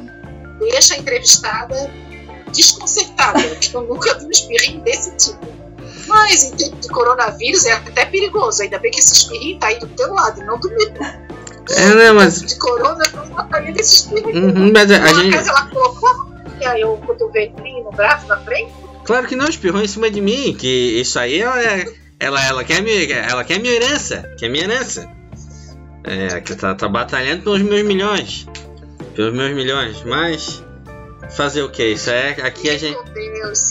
deixa 0.59 0.95
a 0.95 0.99
entrevistada 0.99 1.91
desconcertada. 2.53 3.39
Eu 3.73 3.83
nunca 3.83 4.19
vi 4.19 4.27
um 4.27 4.31
espirrinho 4.31 4.81
desse 4.83 5.15
tipo. 5.17 5.47
Mas 6.07 6.45
em 6.45 6.57
tempo 6.57 6.77
de 6.77 6.89
coronavírus 6.89 7.67
é 7.67 7.73
até 7.73 8.07
perigoso. 8.07 8.63
Ainda 8.63 8.79
bem 8.79 8.91
que 8.91 8.99
esse 8.99 9.13
espirrinho 9.13 9.59
tá 9.59 9.69
aí 9.69 9.79
do 9.79 9.87
teu 9.89 10.13
lado, 10.13 10.41
e 10.41 10.45
não 10.45 10.59
do 10.59 10.69
meu. 10.71 10.93
É, 11.71 11.95
né, 11.95 12.13
mas. 12.13 12.43
De 12.43 12.59
corona, 12.59 13.05
eu 13.13 13.21
não 13.21 13.35
mataria 13.35 13.73
desse 13.73 13.97
espirrinho. 13.97 14.55
Uhum, 14.57 14.73
mas 14.73 14.91
a, 14.91 15.03
a 15.03 15.13
gente. 15.15 15.33
casa 15.33 15.51
ela 15.51 15.67
colocou 15.67 16.29
e 16.61 16.67
aí 16.67 16.85
o 16.85 16.97
cotovelinho 16.99 17.85
no 17.85 17.91
braço 17.93 18.27
na 18.27 18.39
frente. 18.39 18.73
Claro 19.05 19.27
que 19.27 19.37
não, 19.37 19.49
espirrou 19.49 19.81
em 19.81 19.89
cima 19.89 20.11
de 20.11 20.21
mim, 20.21 20.55
que 20.59 21.01
isso 21.01 21.19
aí 21.19 21.41
ela, 21.41 21.63
é- 21.63 21.87
ela, 22.21 22.45
ela, 22.45 22.65
quer, 22.65 22.83
me, 22.83 23.11
ela 23.13 23.43
quer 23.45 23.59
minha 23.59 23.73
herança, 23.75 24.29
quer 24.39 24.49
minha 24.49 24.65
herança. 24.65 25.09
É, 26.05 26.41
que 26.41 26.55
tá, 26.55 26.75
tá 26.75 26.89
batalhando 26.89 27.43
pelos 27.43 27.61
meus 27.63 27.85
milhões. 27.87 28.47
Pelos 29.15 29.35
meus 29.35 29.55
milhões, 29.55 30.03
mas. 30.05 30.65
Fazer 31.37 31.63
o 31.63 31.71
que? 31.71 31.85
Isso 31.85 32.11
é. 32.11 32.31
Aqui 32.43 32.71
a 32.71 32.79
gente. 32.79 32.99
Deus, 33.13 33.69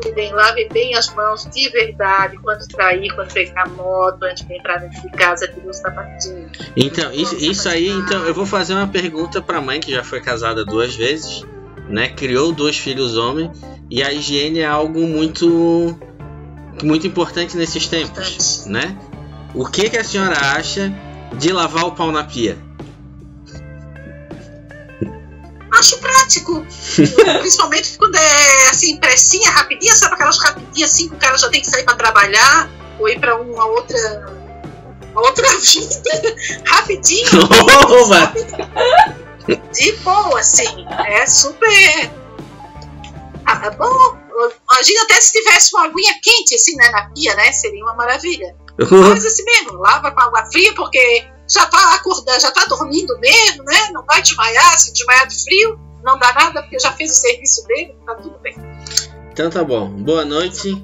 cuidem, 0.00 0.32
lavem 0.32 0.68
bem 0.68 0.94
as 0.94 1.14
mãos 1.14 1.44
de 1.52 1.68
verdade 1.70 2.36
quando 2.38 2.60
sair, 2.72 3.08
quando 3.14 3.32
pegar 3.32 3.68
moto, 3.68 4.22
antes 4.24 4.46
de 4.46 4.54
entrar 4.54 4.78
dentro 4.78 5.02
de 5.02 5.10
casa, 5.10 5.48
tirar 5.48 5.66
os 5.66 5.76
sapatinhos. 5.76 6.50
Então, 6.76 7.12
isso, 7.12 7.36
isso 7.36 7.68
aí, 7.68 7.88
então, 7.88 8.24
eu 8.24 8.34
vou 8.34 8.46
fazer 8.46 8.74
uma 8.74 8.88
pergunta 8.88 9.40
pra 9.40 9.60
mãe 9.60 9.80
que 9.80 9.92
já 9.92 10.04
foi 10.04 10.20
casada 10.20 10.64
duas 10.64 10.94
vezes, 10.94 11.44
né? 11.88 12.08
Criou 12.08 12.52
dois 12.52 12.78
filhos 12.78 13.16
homens, 13.16 13.58
e 13.90 14.02
a 14.02 14.12
higiene 14.12 14.60
é 14.60 14.66
algo 14.66 15.00
muito. 15.06 15.98
muito 16.82 17.06
importante 17.06 17.56
nesses 17.56 17.86
tempos, 17.86 18.66
né? 18.66 18.96
O 19.54 19.66
que, 19.66 19.88
que 19.88 19.96
a 19.96 20.04
senhora 20.04 20.36
acha 20.56 20.92
de 21.38 21.52
lavar 21.52 21.84
o 21.84 21.92
pau 21.92 22.12
na 22.12 22.24
pia? 22.24 22.67
Acho 25.72 25.98
prático. 25.98 26.66
Principalmente 27.40 27.98
quando 27.98 28.16
é 28.16 28.68
assim, 28.70 28.96
pressinha, 28.98 29.50
rapidinha, 29.50 29.94
sabe 29.94 30.14
aquelas 30.14 30.38
rapidinhas 30.38 30.90
assim 30.90 31.08
que 31.08 31.14
o 31.14 31.18
cara 31.18 31.36
já 31.36 31.48
tem 31.48 31.60
que 31.60 31.70
sair 31.70 31.84
pra 31.84 31.94
trabalhar 31.94 32.70
ou 32.98 33.08
ir 33.08 33.18
pra 33.18 33.36
uma 33.36 33.66
outra. 33.66 33.98
uma 35.12 35.22
outra 35.22 35.46
vida. 35.60 36.36
Rapidinho, 36.66 37.28
de 39.72 39.92
boa, 39.98 40.40
assim. 40.40 40.86
É 41.06 41.26
super. 41.26 42.10
Ah, 43.46 43.60
é 43.64 43.70
bom. 43.70 44.18
Imagina 44.70 45.02
até 45.02 45.20
se 45.20 45.32
tivesse 45.32 45.74
uma 45.74 45.86
aguinha 45.86 46.14
quente, 46.22 46.54
assim, 46.54 46.76
né, 46.76 46.90
na 46.90 47.10
pia, 47.10 47.34
né? 47.34 47.50
Seria 47.52 47.82
uma 47.82 47.94
maravilha. 47.94 48.54
Mas 48.78 49.26
assim 49.26 49.42
mesmo, 49.44 49.78
lava 49.78 50.12
com 50.12 50.20
água 50.20 50.46
fria, 50.52 50.72
porque 50.74 51.26
já 51.50 51.66
tá 51.66 51.94
acordando, 51.94 52.40
já 52.40 52.50
tá 52.50 52.64
dormindo 52.66 53.18
mesmo, 53.18 53.64
né? 53.64 53.90
Não 53.92 54.04
vai 54.04 54.20
desmaiar, 54.22 54.78
se 54.78 54.92
desmaiar 54.92 55.26
de 55.26 55.42
frio, 55.42 55.78
não 56.02 56.18
dá 56.18 56.32
nada, 56.34 56.62
porque 56.62 56.78
já 56.78 56.92
fez 56.92 57.10
o 57.10 57.14
serviço 57.14 57.66
dele, 57.66 57.96
tá 58.06 58.14
tudo 58.16 58.38
bem. 58.38 58.56
Então 59.32 59.50
tá 59.50 59.64
bom. 59.64 59.88
Boa 59.90 60.24
noite, 60.24 60.80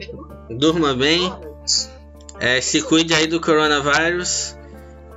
durma 0.48 0.94
bem, 0.94 1.28
noite. 1.28 1.88
é, 2.40 2.60
se 2.60 2.82
cuide 2.82 3.12
aí 3.14 3.26
do 3.26 3.40
coronavírus. 3.40 4.56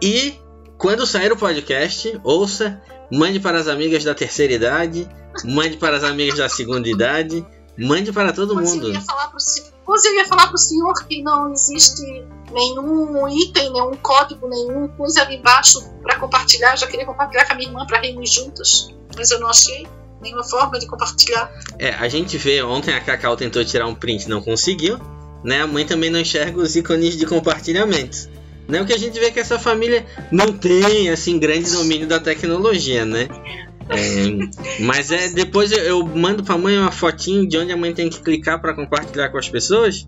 E 0.02 0.40
quando 0.78 1.06
sair 1.08 1.32
o 1.32 1.38
podcast, 1.38 2.20
ouça, 2.24 2.82
mande 3.12 3.40
para 3.40 3.60
as 3.60 3.68
amigas 3.68 4.04
da 4.04 4.14
terceira 4.14 4.54
idade, 4.54 5.08
mande 5.46 5.78
para 5.78 5.98
as 5.98 6.04
amigas 6.04 6.38
da 6.38 6.50
segunda 6.50 6.88
idade, 6.90 7.46
mande 7.78 8.12
para 8.12 8.34
todo 8.34 8.54
eu 8.54 8.64
mundo. 8.66 9.02
falar 9.02 9.28
pro 9.28 9.40
pois 9.88 10.04
eu 10.04 10.14
ia 10.16 10.26
falar 10.26 10.48
pro 10.48 10.58
senhor 10.58 10.94
que 11.08 11.24
não 11.24 11.54
existe 11.54 12.04
nenhum 12.52 13.28
item, 13.30 13.72
nenhum 13.72 13.96
código, 13.96 14.50
nenhuma 14.50 14.90
coisa 14.90 15.22
ali 15.22 15.38
embaixo 15.38 15.82
para 16.04 16.20
compartilhar. 16.20 16.74
Eu 16.74 16.78
já 16.78 16.88
queria 16.88 17.06
compartilhar 17.06 17.46
com 17.46 17.54
a 17.54 17.56
minha 17.56 17.70
irmã 17.70 17.86
para 17.88 18.02
rirmos 18.02 18.30
juntas, 18.30 18.94
mas 19.16 19.32
eu 19.32 19.40
não 19.40 19.48
achei 19.48 19.88
nenhuma 20.22 20.44
forma 20.44 20.78
de 20.78 20.86
compartilhar. 20.88 21.50
É, 21.80 21.92
a 21.92 22.10
gente 22.10 22.38
vê, 22.38 22.62
ontem 22.62 22.94
a 22.94 23.00
Cacau 23.00 23.38
tentou 23.38 23.64
tirar 23.64 23.88
um 23.88 23.96
print, 23.96 24.28
não 24.28 24.42
conseguiu, 24.42 25.00
né? 25.42 25.62
A 25.62 25.68
mãe 25.68 25.86
também 25.86 26.10
não 26.10 26.20
enxerga 26.20 26.60
os 26.60 26.76
ícones 26.76 27.16
de 27.16 27.26
compartilhamento. 27.26 28.30
Né? 28.68 28.82
O 28.82 28.86
que 28.86 28.92
a 28.92 28.98
gente 28.98 29.18
vê 29.18 29.28
é 29.28 29.32
que 29.32 29.40
essa 29.40 29.58
família 29.58 30.06
não 30.30 30.52
tem, 30.52 31.10
assim, 31.10 31.40
grande 31.40 31.72
domínio 31.72 32.06
da 32.06 32.20
tecnologia, 32.20 33.06
né? 33.06 33.30
É, 33.90 34.84
mas 34.84 35.12
é 35.12 35.30
depois 35.30 35.72
eu, 35.72 35.80
eu 35.80 36.06
mando 36.06 36.44
pra 36.44 36.58
mãe 36.58 36.78
uma 36.78 36.92
fotinho 36.92 37.48
de 37.48 37.58
onde 37.58 37.72
a 37.72 37.78
mãe 37.78 37.94
tem 37.94 38.10
que 38.10 38.20
clicar 38.22 38.60
para 38.62 38.74
compartilhar 38.74 39.30
com 39.30 39.38
as 39.38 39.48
pessoas, 39.50 40.08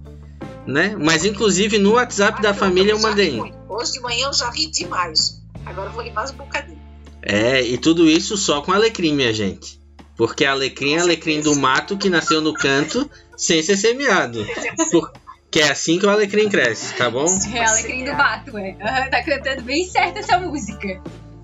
né? 0.67 0.95
Mas 1.00 1.24
inclusive 1.25 1.77
no 1.77 1.93
WhatsApp 1.93 2.41
da 2.41 2.50
Ah, 2.50 2.53
família 2.53 2.91
eu 2.91 3.00
mandei. 3.00 3.31
muito. 3.31 3.57
Hoje 3.69 3.93
de 3.93 4.00
manhã 4.01 4.27
eu 4.27 4.33
já 4.33 4.50
ri 4.50 4.67
demais. 4.67 5.41
Agora 5.65 5.89
eu 5.89 5.93
vou 5.93 6.03
rir 6.03 6.12
mais 6.12 6.31
um 6.31 6.36
bocadinho. 6.36 6.79
É, 7.21 7.62
e 7.62 7.77
tudo 7.77 8.07
isso 8.09 8.36
só 8.38 8.62
com 8.62 8.71
alecrim, 8.71 9.13
minha 9.13 9.33
gente. 9.33 9.79
Porque 10.17 10.43
alecrim 10.43 10.95
é 10.95 11.00
alecrim 11.00 11.39
do 11.41 11.55
mato 11.55 11.98
que 11.98 12.09
nasceu 12.09 12.41
no 12.41 12.53
canto 12.53 13.09
sem 13.38 13.62
ser 13.63 13.77
semeado. 13.77 14.45
Por- 14.91 15.12
Que 15.51 15.62
é 15.62 15.71
assim 15.71 15.98
que 15.98 16.05
o 16.05 16.09
alecrim 16.09 16.48
cresce, 16.50 16.93
tá 16.95 17.09
bom? 17.09 17.25
É 17.53 17.65
Alecrim 17.65 18.03
do 18.05 18.13
Mato, 18.13 18.57
é. 18.57 18.74
Tá 19.09 19.24
cantando 19.24 19.63
bem 19.63 19.83
certo 19.88 20.17
essa 20.17 20.38
música. 20.38 21.01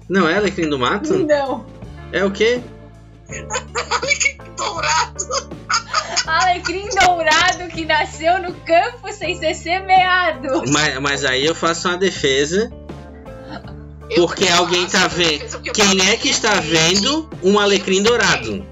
Não 0.07 0.29
é 0.29 0.35
alecrim 0.37 0.69
do 0.69 0.77
mato? 0.77 1.25
Não. 1.25 1.65
É 2.12 2.24
o 2.24 2.31
quê? 2.31 2.62
Alecrim 3.91 4.38
dourado. 4.55 5.50
Alecrim 6.25 6.89
dourado 6.89 7.67
que 7.69 7.85
nasceu 7.85 8.41
no 8.41 8.53
campo 8.53 9.12
sem 9.12 9.38
ser 9.38 9.55
semeado. 9.55 10.63
Mas, 10.71 11.00
mas 11.00 11.25
aí 11.25 11.45
eu 11.45 11.55
faço 11.55 11.88
uma 11.88 11.97
defesa, 11.97 12.71
Eu 14.09 14.25
porque 14.25 14.47
alguém 14.47 14.85
tá 14.88 15.07
vendo. 15.07 15.62
Quem 15.74 16.07
é 16.07 16.15
que 16.17 16.29
está 16.29 16.59
vendo 16.59 17.29
um 17.43 17.59
alecrim 17.59 18.01
dourado? 18.01 18.65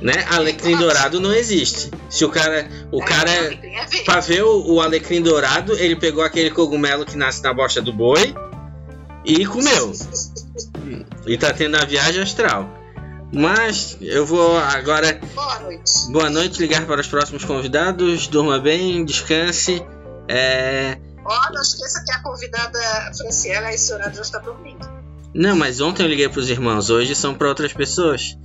Né? 0.00 0.24
Alecrim 0.30 0.76
dourado 0.76 1.20
não 1.20 1.32
existe. 1.32 1.90
Se 2.08 2.24
o 2.24 2.28
cara. 2.28 2.68
O 2.90 3.00
É, 3.02 3.06
cara. 3.06 3.58
Pra 4.04 4.20
ver 4.20 4.42
o, 4.42 4.74
o 4.74 4.80
alecrim 4.80 5.22
dourado, 5.22 5.74
ele 5.78 5.94
pegou 5.94 6.24
aquele 6.24 6.50
cogumelo 6.50 7.06
que 7.06 7.16
nasce 7.16 7.42
na 7.42 7.52
bosta 7.54 7.80
do 7.80 7.92
boi 7.92 8.34
e 9.24 9.46
comeu. 9.46 9.92
E 11.26 11.38
tá 11.38 11.52
tendo 11.52 11.76
a 11.76 11.84
viagem 11.84 12.22
astral. 12.22 12.68
Mas 13.32 13.96
eu 14.00 14.26
vou 14.26 14.58
agora. 14.58 15.18
Boa 15.34 15.58
noite. 15.60 16.12
Boa 16.12 16.30
noite, 16.30 16.60
ligar 16.60 16.86
para 16.86 17.00
os 17.00 17.08
próximos 17.08 17.44
convidados. 17.44 18.26
Durma 18.26 18.58
bem, 18.58 19.04
descanse. 19.04 19.84
É... 20.28 20.98
Ó, 21.24 21.52
não 21.52 21.62
esqueça 21.62 22.02
que 22.04 22.12
a 22.12 22.22
convidada 22.22 22.78
Franciela, 23.16 23.68
a 23.68 23.74
esse 23.74 23.92
horário 23.92 24.14
já 24.14 24.22
está 24.22 24.38
dormindo. 24.38 24.86
Não, 25.34 25.56
mas 25.56 25.80
ontem 25.80 26.02
eu 26.02 26.08
liguei 26.08 26.28
para 26.28 26.40
os 26.40 26.50
irmãos, 26.50 26.90
hoje 26.90 27.14
são 27.14 27.34
para 27.34 27.48
outras 27.48 27.72
pessoas. 27.72 28.36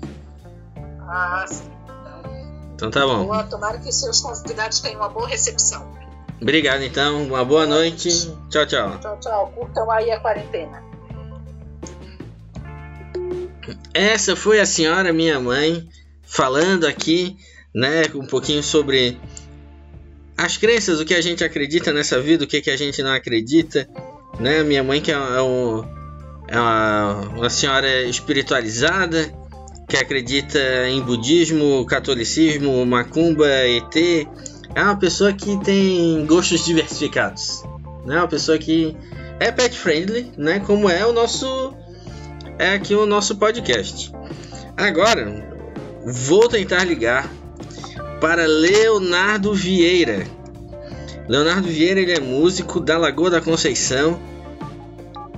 Ah, 1.01 1.45
sim. 1.47 1.69
Então 2.75 2.91
tá 2.91 3.05
bom. 3.05 3.25
Boa, 3.25 3.43
tomara 3.43 3.79
que 3.79 3.91
seus 3.91 4.21
convidados 4.21 4.79
tenham 4.79 5.01
uma 5.01 5.09
boa 5.09 5.27
recepção. 5.27 5.91
Obrigado 6.41 6.83
então, 6.83 7.23
uma 7.23 7.43
boa 7.43 7.65
noite. 7.65 8.09
Tchau, 8.49 8.65
tchau. 8.65 8.99
Tchau, 8.99 9.19
tchau. 9.19 9.51
Curtam 9.55 9.89
aí 9.89 10.11
a 10.11 10.19
quarentena. 10.19 10.86
Essa 13.93 14.35
foi 14.35 14.59
a 14.59 14.65
senhora, 14.65 15.11
minha 15.13 15.39
mãe, 15.39 15.87
falando 16.23 16.85
aqui, 16.85 17.35
né, 17.73 18.03
um 18.15 18.25
pouquinho 18.25 18.63
sobre 18.63 19.17
as 20.37 20.55
crenças, 20.57 20.99
o 20.99 21.05
que 21.05 21.13
a 21.13 21.21
gente 21.21 21.43
acredita 21.43 21.91
nessa 21.91 22.19
vida, 22.21 22.43
o 22.43 22.47
que, 22.47 22.61
que 22.61 22.69
a 22.69 22.77
gente 22.77 23.01
não 23.01 23.11
acredita, 23.11 23.87
né? 24.39 24.63
Minha 24.63 24.83
mãe 24.83 25.01
que 25.01 25.11
é, 25.11 25.15
é 25.15 25.41
um- 25.41 25.83
é 26.47 26.59
uma, 26.59 27.13
uma 27.35 27.49
senhora 27.49 28.03
espiritualizada, 28.03 29.33
que 29.89 29.97
acredita 29.97 30.59
em 30.89 31.01
budismo, 31.01 31.85
catolicismo, 31.85 32.85
macumba, 32.85 33.47
ET. 33.47 34.27
É 34.75 34.83
uma 34.83 34.95
pessoa 34.97 35.33
que 35.33 35.57
tem 35.63 36.25
gostos 36.25 36.63
diversificados, 36.65 37.63
né? 38.05 38.17
Uma 38.17 38.27
pessoa 38.27 38.57
que 38.57 38.95
é 39.39 39.51
pet 39.51 39.75
friendly, 39.77 40.31
né? 40.37 40.59
Como 40.59 40.89
é 40.89 41.05
o 41.05 41.13
nosso 41.13 41.73
é 42.59 42.73
aqui 42.73 42.95
o 42.95 43.05
nosso 43.05 43.35
podcast. 43.35 44.11
Agora, 44.75 45.43
vou 46.05 46.47
tentar 46.47 46.83
ligar 46.83 47.29
para 48.19 48.45
Leonardo 48.45 49.53
Vieira. 49.53 50.25
Leonardo 51.27 51.67
Vieira 51.67 51.99
ele 51.99 52.13
é 52.13 52.19
músico 52.19 52.79
da 52.79 52.97
Lagoa 52.97 53.29
da 53.29 53.41
Conceição, 53.41 54.19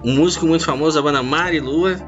um 0.04 0.14
músico 0.16 0.46
muito 0.46 0.64
famoso 0.64 0.96
da 0.96 1.02
banda 1.02 1.24
Mari 1.24 1.60
Lua 1.60 2.00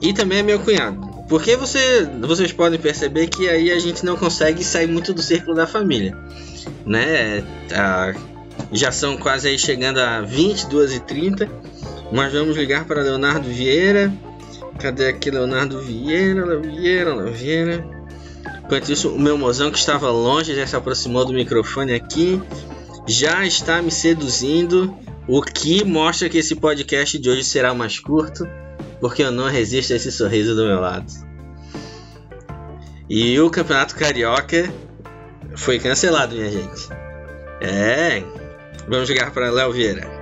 e 0.00 0.12
também 0.12 0.38
é 0.38 0.42
meu 0.42 0.60
cunhado. 0.60 1.08
Porque 1.28 1.56
você, 1.56 2.08
vocês 2.20 2.52
podem 2.52 2.78
perceber 2.78 3.28
que 3.28 3.48
aí 3.48 3.70
a 3.70 3.78
gente 3.78 4.04
não 4.04 4.16
consegue 4.16 4.64
sair 4.64 4.88
muito 4.88 5.14
do 5.14 5.22
círculo 5.22 5.54
da 5.54 5.66
família, 5.66 6.16
né? 6.84 7.44
Ah, 7.72 8.12
já 8.72 8.90
são 8.90 9.16
quase 9.16 9.48
aí 9.48 9.58
chegando 9.58 9.98
a 9.98 10.20
22 10.20 10.96
e 10.96 11.00
30 11.00 11.48
mas 12.12 12.32
vamos 12.32 12.56
ligar 12.56 12.84
para 12.84 13.02
Leonardo 13.02 13.48
Vieira. 13.48 14.12
Cadê 14.78 15.08
aqui 15.08 15.30
Leonardo 15.30 15.80
Vieira? 15.80 16.58
Vieira, 16.58 17.30
Vieira. 17.30 17.86
Enquanto 18.64 18.90
isso, 18.90 19.10
o 19.10 19.18
meu 19.18 19.36
mozão 19.36 19.70
que 19.70 19.78
estava 19.78 20.10
longe 20.10 20.54
já 20.54 20.66
se 20.66 20.76
aproximou 20.76 21.24
do 21.24 21.32
microfone 21.32 21.92
aqui. 21.92 22.40
Já 23.06 23.46
está 23.46 23.80
me 23.82 23.90
seduzindo. 23.90 24.96
O 25.28 25.42
que 25.42 25.84
mostra 25.84 26.28
que 26.28 26.38
esse 26.38 26.56
podcast 26.56 27.18
de 27.18 27.30
hoje 27.30 27.44
será 27.44 27.74
mais 27.74 27.98
curto. 27.98 28.46
Porque 29.00 29.22
eu 29.22 29.30
não 29.30 29.48
resisto 29.48 29.92
a 29.92 29.96
esse 29.96 30.10
sorriso 30.10 30.54
do 30.54 30.64
meu 30.64 30.80
lado. 30.80 31.06
E 33.08 33.38
o 33.40 33.50
Campeonato 33.50 33.96
Carioca 33.96 34.72
foi 35.56 35.78
cancelado, 35.78 36.34
minha 36.34 36.50
gente. 36.50 36.88
É. 37.60 38.22
Vamos 38.88 39.08
ligar 39.08 39.32
para 39.32 39.50
Léo 39.50 39.72
Vieira. 39.72 40.19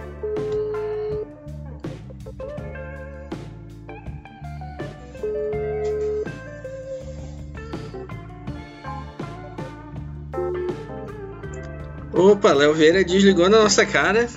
Opa, 12.39 12.53
Léo 12.53 12.73
Vieira 12.73 13.03
desligou 13.03 13.49
na 13.49 13.65
nossa 13.65 13.85
cara. 13.85 14.29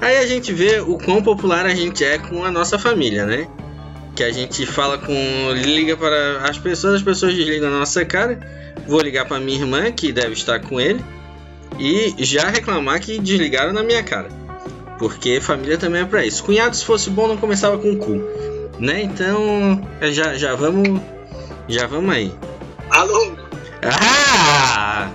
Aí 0.00 0.18
a 0.18 0.26
gente 0.26 0.52
vê 0.52 0.78
o 0.78 0.96
quão 0.96 1.20
popular 1.20 1.66
a 1.66 1.74
gente 1.74 2.04
é 2.04 2.16
com 2.16 2.44
a 2.44 2.50
nossa 2.50 2.78
família, 2.78 3.26
né? 3.26 3.48
Que 4.14 4.22
a 4.22 4.30
gente 4.30 4.64
fala 4.64 4.96
com. 4.98 5.12
liga 5.52 5.96
para 5.96 6.48
as 6.48 6.58
pessoas, 6.58 6.94
as 6.94 7.02
pessoas 7.02 7.34
desligam 7.34 7.70
na 7.70 7.80
nossa 7.80 8.04
cara. 8.04 8.38
Vou 8.86 9.00
ligar 9.00 9.26
para 9.26 9.40
minha 9.40 9.58
irmã, 9.58 9.90
que 9.90 10.12
deve 10.12 10.34
estar 10.34 10.60
com 10.60 10.80
ele, 10.80 11.04
e 11.76 12.14
já 12.18 12.48
reclamar 12.48 13.00
que 13.00 13.18
desligaram 13.18 13.72
na 13.72 13.82
minha 13.82 14.04
cara. 14.04 14.28
Porque 15.00 15.40
família 15.40 15.76
também 15.76 16.02
é 16.02 16.04
pra 16.04 16.24
isso. 16.24 16.44
Cunhado, 16.44 16.76
se 16.76 16.84
fosse 16.84 17.10
bom, 17.10 17.26
não 17.26 17.36
começava 17.36 17.78
com 17.78 17.96
cu. 17.96 18.22
Né? 18.78 19.02
Então, 19.02 19.84
já, 20.12 20.36
já 20.36 20.54
vamos. 20.54 21.00
Já 21.66 21.88
vamos 21.88 22.14
aí. 22.14 22.32
Alô? 22.90 23.32
Ah! 23.82 25.10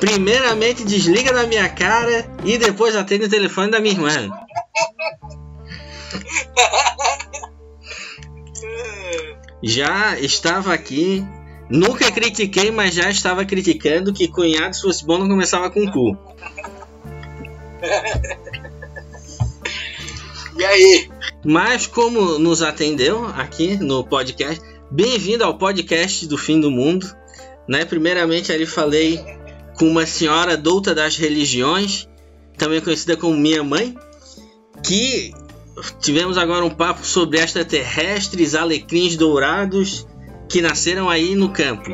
Primeiramente 0.00 0.82
desliga 0.82 1.30
na 1.30 1.46
minha 1.46 1.68
cara 1.68 2.26
e 2.42 2.56
depois 2.56 2.96
atende 2.96 3.26
o 3.26 3.28
telefone 3.28 3.70
da 3.70 3.78
minha 3.80 3.94
irmã. 3.94 4.30
Já 9.62 10.18
estava 10.18 10.72
aqui, 10.72 11.22
nunca 11.68 12.10
critiquei, 12.10 12.70
mas 12.70 12.94
já 12.94 13.10
estava 13.10 13.44
criticando 13.44 14.12
que 14.12 14.26
cunhado 14.26 14.74
se 14.74 14.82
fosse 14.82 15.04
bom 15.04 15.18
não 15.18 15.28
começava 15.28 15.70
com 15.70 15.86
cu. 15.90 16.16
E 20.56 20.64
aí? 20.64 21.10
Mas 21.44 21.86
como 21.86 22.38
nos 22.38 22.62
atendeu 22.62 23.24
aqui 23.26 23.76
no 23.76 24.04
podcast, 24.04 24.62
bem-vindo 24.90 25.44
ao 25.44 25.56
podcast 25.56 26.26
do 26.26 26.36
fim 26.36 26.60
do 26.60 26.70
mundo. 26.70 27.06
Né? 27.68 27.84
Primeiramente 27.84 28.52
ali 28.52 28.66
falei 28.66 29.24
com 29.80 29.88
uma 29.88 30.04
senhora 30.04 30.58
douta 30.58 30.94
das 30.94 31.16
religiões, 31.16 32.06
também 32.58 32.82
conhecida 32.82 33.16
como 33.16 33.34
minha 33.34 33.64
mãe, 33.64 33.96
que 34.84 35.32
tivemos 35.98 36.36
agora 36.36 36.62
um 36.62 36.68
papo 36.68 37.02
sobre 37.02 37.38
extraterrestres, 37.38 38.54
alecrins 38.54 39.16
dourados 39.16 40.06
que 40.50 40.60
nasceram 40.60 41.08
aí 41.08 41.34
no 41.34 41.48
campo. 41.48 41.88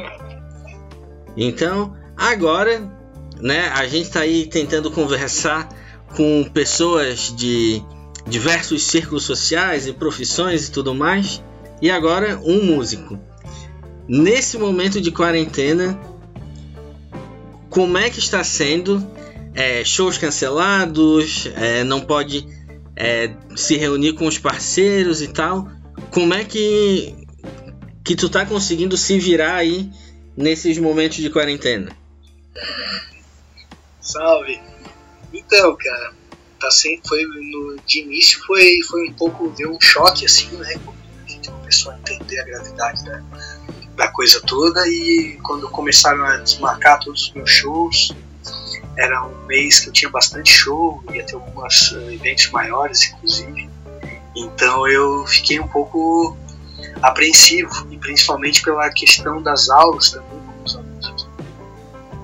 Então, 1.37 1.95
agora, 2.17 2.93
né, 3.41 3.69
a 3.69 3.87
gente 3.87 4.09
está 4.09 4.23
aí 4.23 4.47
tentando 4.47 4.91
conversar 4.91 5.69
com 6.17 6.43
pessoas 6.53 7.33
de 7.37 7.81
diversos 8.27 8.83
círculos 8.83 9.23
sociais 9.23 9.87
e 9.87 9.93
profissões 9.93 10.67
e 10.67 10.73
tudo 10.73 10.93
mais, 10.93 11.41
e 11.81 11.89
agora 11.89 12.37
um 12.45 12.65
músico. 12.65 13.17
Nesse 14.09 14.59
momento 14.59 15.01
de 15.01 15.13
quarentena, 15.13 16.16
como 17.77 17.99
é 17.99 18.09
que 18.09 18.19
está 18.19 18.43
sendo? 18.43 19.07
É, 19.55 19.85
shows 19.85 20.17
cancelados, 20.17 21.47
é, 21.57 21.85
não 21.85 22.01
pode 22.01 22.49
é, 22.97 23.31
se 23.55 23.77
reunir 23.77 24.15
com 24.15 24.27
os 24.27 24.39
parceiros 24.39 25.21
e 25.21 25.29
tal. 25.29 25.69
Como 26.11 26.33
é 26.33 26.43
que 26.43 27.15
que 28.03 28.17
tu 28.17 28.31
tá 28.31 28.47
conseguindo 28.47 28.97
se 28.97 29.19
virar 29.19 29.57
aí 29.57 29.91
nesses 30.35 30.79
momentos 30.79 31.19
de 31.19 31.29
quarentena? 31.29 31.95
Salve. 34.01 34.59
Então, 35.31 35.77
cara, 35.77 36.15
tá 36.59 36.71
sempre 36.71 37.07
foi 37.07 37.25
no 37.25 37.77
de 37.87 38.01
início 38.01 38.43
foi 38.47 38.81
foi 38.89 39.07
um 39.07 39.13
pouco 39.13 39.51
deu 39.51 39.71
um 39.71 39.81
choque 39.83 40.25
assim, 40.25 40.49
né? 40.57 40.81
A 41.27 41.31
gente 41.31 41.51
começou 41.51 41.93
a 41.93 41.99
entender 41.99 42.41
a 42.41 42.45
gravidade 42.45 43.05
da, 43.05 43.23
da 43.97 44.09
coisa 44.09 44.41
toda 44.43 44.87
e 44.87 45.39
quando 45.43 45.69
começaram 45.71 46.25
a 46.25 46.37
desmarcar 46.37 47.01
todos 47.01 47.29
os 47.29 47.33
meus 47.33 47.51
shows, 47.51 48.15
era 48.97 49.27
um 49.27 49.47
mês 49.47 49.81
que 49.81 49.89
eu 49.89 49.93
tinha 49.93 50.11
bastante 50.11 50.51
show, 50.51 51.03
ia 51.13 51.25
ter 51.25 51.35
alguns 51.35 51.93
eventos 51.93 52.51
maiores, 52.51 53.11
inclusive. 53.11 53.69
Então 54.37 54.87
eu 54.87 55.27
fiquei 55.27 55.59
um 55.59 55.69
pouco 55.69 56.37
apreensivo, 57.03 57.87
e 57.91 57.99
principalmente 57.99 58.63
pela 58.63 58.89
questão 58.91 59.43
das 59.43 59.69
aulas 59.69 60.11
também 60.11 60.41
com 60.41 60.65
os 60.65 60.77
alunos 60.77 61.29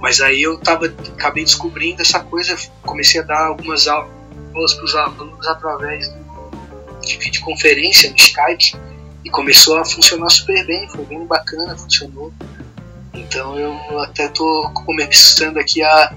Mas 0.00 0.20
aí 0.20 0.42
eu 0.42 0.58
tava, 0.58 0.87
acabei 0.87 1.44
descobrindo 1.44 2.02
essa 2.02 2.20
coisa, 2.20 2.56
comecei 2.82 3.20
a 3.20 3.24
dar 3.24 3.46
algumas 3.46 3.87
aulas 3.87 4.74
para 4.74 4.85
os 4.85 4.94
alunos 4.94 5.46
através 5.46 6.12
de 7.02 7.18
videoconferência 7.18 8.11
no 8.11 8.16
Skype 8.16 8.91
e 9.24 9.30
começou 9.30 9.78
a 9.78 9.85
funcionar 9.85 10.30
super 10.30 10.66
bem, 10.66 10.88
foi 10.88 11.04
bem 11.04 11.24
bacana, 11.26 11.76
funcionou. 11.76 12.32
Então 13.14 13.58
eu 13.58 13.98
até 14.00 14.28
tô 14.28 14.70
começando 14.87 15.58
aqui 15.58 15.82
a, 15.82 16.14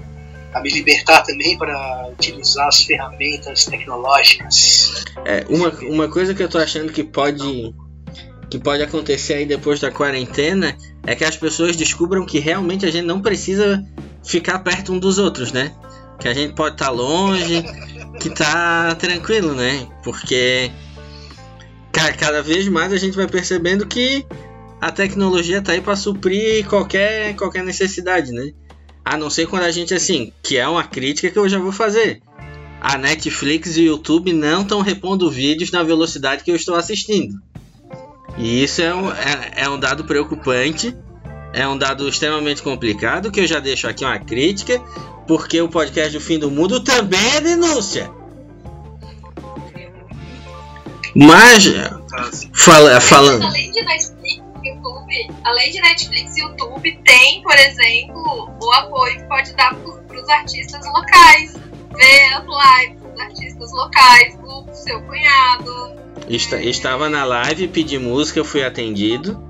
a 0.54 0.60
me 0.60 0.70
libertar 0.70 1.22
também 1.22 1.56
para 1.58 2.08
utilizar 2.10 2.68
as 2.68 2.82
ferramentas 2.82 3.64
tecnológicas. 3.64 5.04
É, 5.24 5.44
uma, 5.48 5.68
uma 5.82 6.08
coisa 6.08 6.34
que 6.34 6.42
eu 6.42 6.48
tô 6.48 6.58
achando 6.58 6.92
que 6.92 7.04
pode 7.04 7.74
que 8.48 8.58
pode 8.60 8.82
acontecer 8.82 9.34
aí 9.34 9.46
depois 9.46 9.80
da 9.80 9.90
quarentena 9.90 10.76
é 11.04 11.14
que 11.16 11.24
as 11.24 11.36
pessoas 11.36 11.76
descubram 11.76 12.24
que 12.24 12.38
realmente 12.38 12.86
a 12.86 12.90
gente 12.90 13.04
não 13.04 13.20
precisa 13.20 13.84
ficar 14.24 14.60
perto 14.60 14.92
um 14.92 14.98
dos 14.98 15.18
outros, 15.18 15.52
né? 15.52 15.72
Que 16.20 16.28
a 16.28 16.34
gente 16.34 16.54
pode 16.54 16.76
estar 16.76 16.86
tá 16.86 16.90
longe, 16.90 17.64
que 18.20 18.30
tá 18.30 18.94
tranquilo, 18.94 19.52
né? 19.52 19.86
Porque 20.02 20.70
cada 22.18 22.42
vez 22.42 22.68
mais 22.68 22.92
a 22.92 22.96
gente 22.96 23.16
vai 23.16 23.26
percebendo 23.26 23.86
que 23.86 24.26
a 24.80 24.90
tecnologia 24.90 25.62
tá 25.62 25.72
aí 25.72 25.80
para 25.80 25.96
suprir 25.96 26.66
qualquer 26.66 27.34
qualquer 27.36 27.64
necessidade, 27.64 28.32
né? 28.32 28.52
A 29.04 29.16
não 29.16 29.30
ser 29.30 29.46
quando 29.46 29.62
a 29.62 29.70
gente 29.70 29.94
assim, 29.94 30.32
que 30.42 30.56
é 30.56 30.66
uma 30.66 30.84
crítica 30.84 31.30
que 31.30 31.38
eu 31.38 31.48
já 31.48 31.58
vou 31.58 31.72
fazer. 31.72 32.20
A 32.80 32.98
Netflix 32.98 33.76
e 33.76 33.82
o 33.82 33.84
YouTube 33.84 34.32
não 34.32 34.62
estão 34.62 34.80
repondo 34.80 35.30
vídeos 35.30 35.70
na 35.70 35.82
velocidade 35.82 36.44
que 36.44 36.50
eu 36.50 36.56
estou 36.56 36.74
assistindo. 36.74 37.40
E 38.36 38.62
isso 38.62 38.82
é 38.82 38.94
um, 38.94 39.10
é, 39.10 39.52
é 39.56 39.68
um 39.68 39.78
dado 39.78 40.04
preocupante, 40.04 40.94
é 41.54 41.66
um 41.66 41.78
dado 41.78 42.06
extremamente 42.08 42.62
complicado, 42.62 43.30
que 43.30 43.40
eu 43.40 43.46
já 43.46 43.58
deixo 43.60 43.88
aqui 43.88 44.04
uma 44.04 44.18
crítica, 44.18 44.78
porque 45.26 45.60
o 45.60 45.68
podcast 45.68 46.12
do 46.12 46.20
Fim 46.20 46.38
do 46.38 46.50
Mundo 46.50 46.80
também 46.80 47.36
é 47.36 47.40
denúncia. 47.40 48.10
Mas, 51.16 51.64
fala, 52.52 53.00
falando. 53.00 53.44
Além 53.46 53.70
de 53.70 53.82
Netflix, 53.82 54.42
YouTube, 54.62 55.34
além 55.44 55.70
de 55.70 55.80
Netflix 55.80 56.36
e 56.36 56.40
YouTube, 56.42 57.00
tem, 57.04 57.42
por 57.42 57.54
exemplo, 57.54 58.50
o 58.60 58.72
apoio 58.72 59.16
que 59.16 59.24
pode 59.24 59.54
dar 59.54 59.74
para 59.74 60.20
os 60.20 60.28
artistas 60.28 60.84
locais. 60.86 61.54
Ver 61.96 62.34
as 62.34 62.44
lives 62.44 63.00
dos 63.02 63.20
artistas 63.20 63.72
locais, 63.72 64.36
do 64.36 64.66
seu 64.74 65.00
cunhado, 65.02 65.96
Está, 66.28 66.60
estava 66.60 67.08
na 67.08 67.24
live, 67.24 67.68
pedi 67.68 67.98
música, 67.98 68.42
fui 68.42 68.64
atendido. 68.64 69.40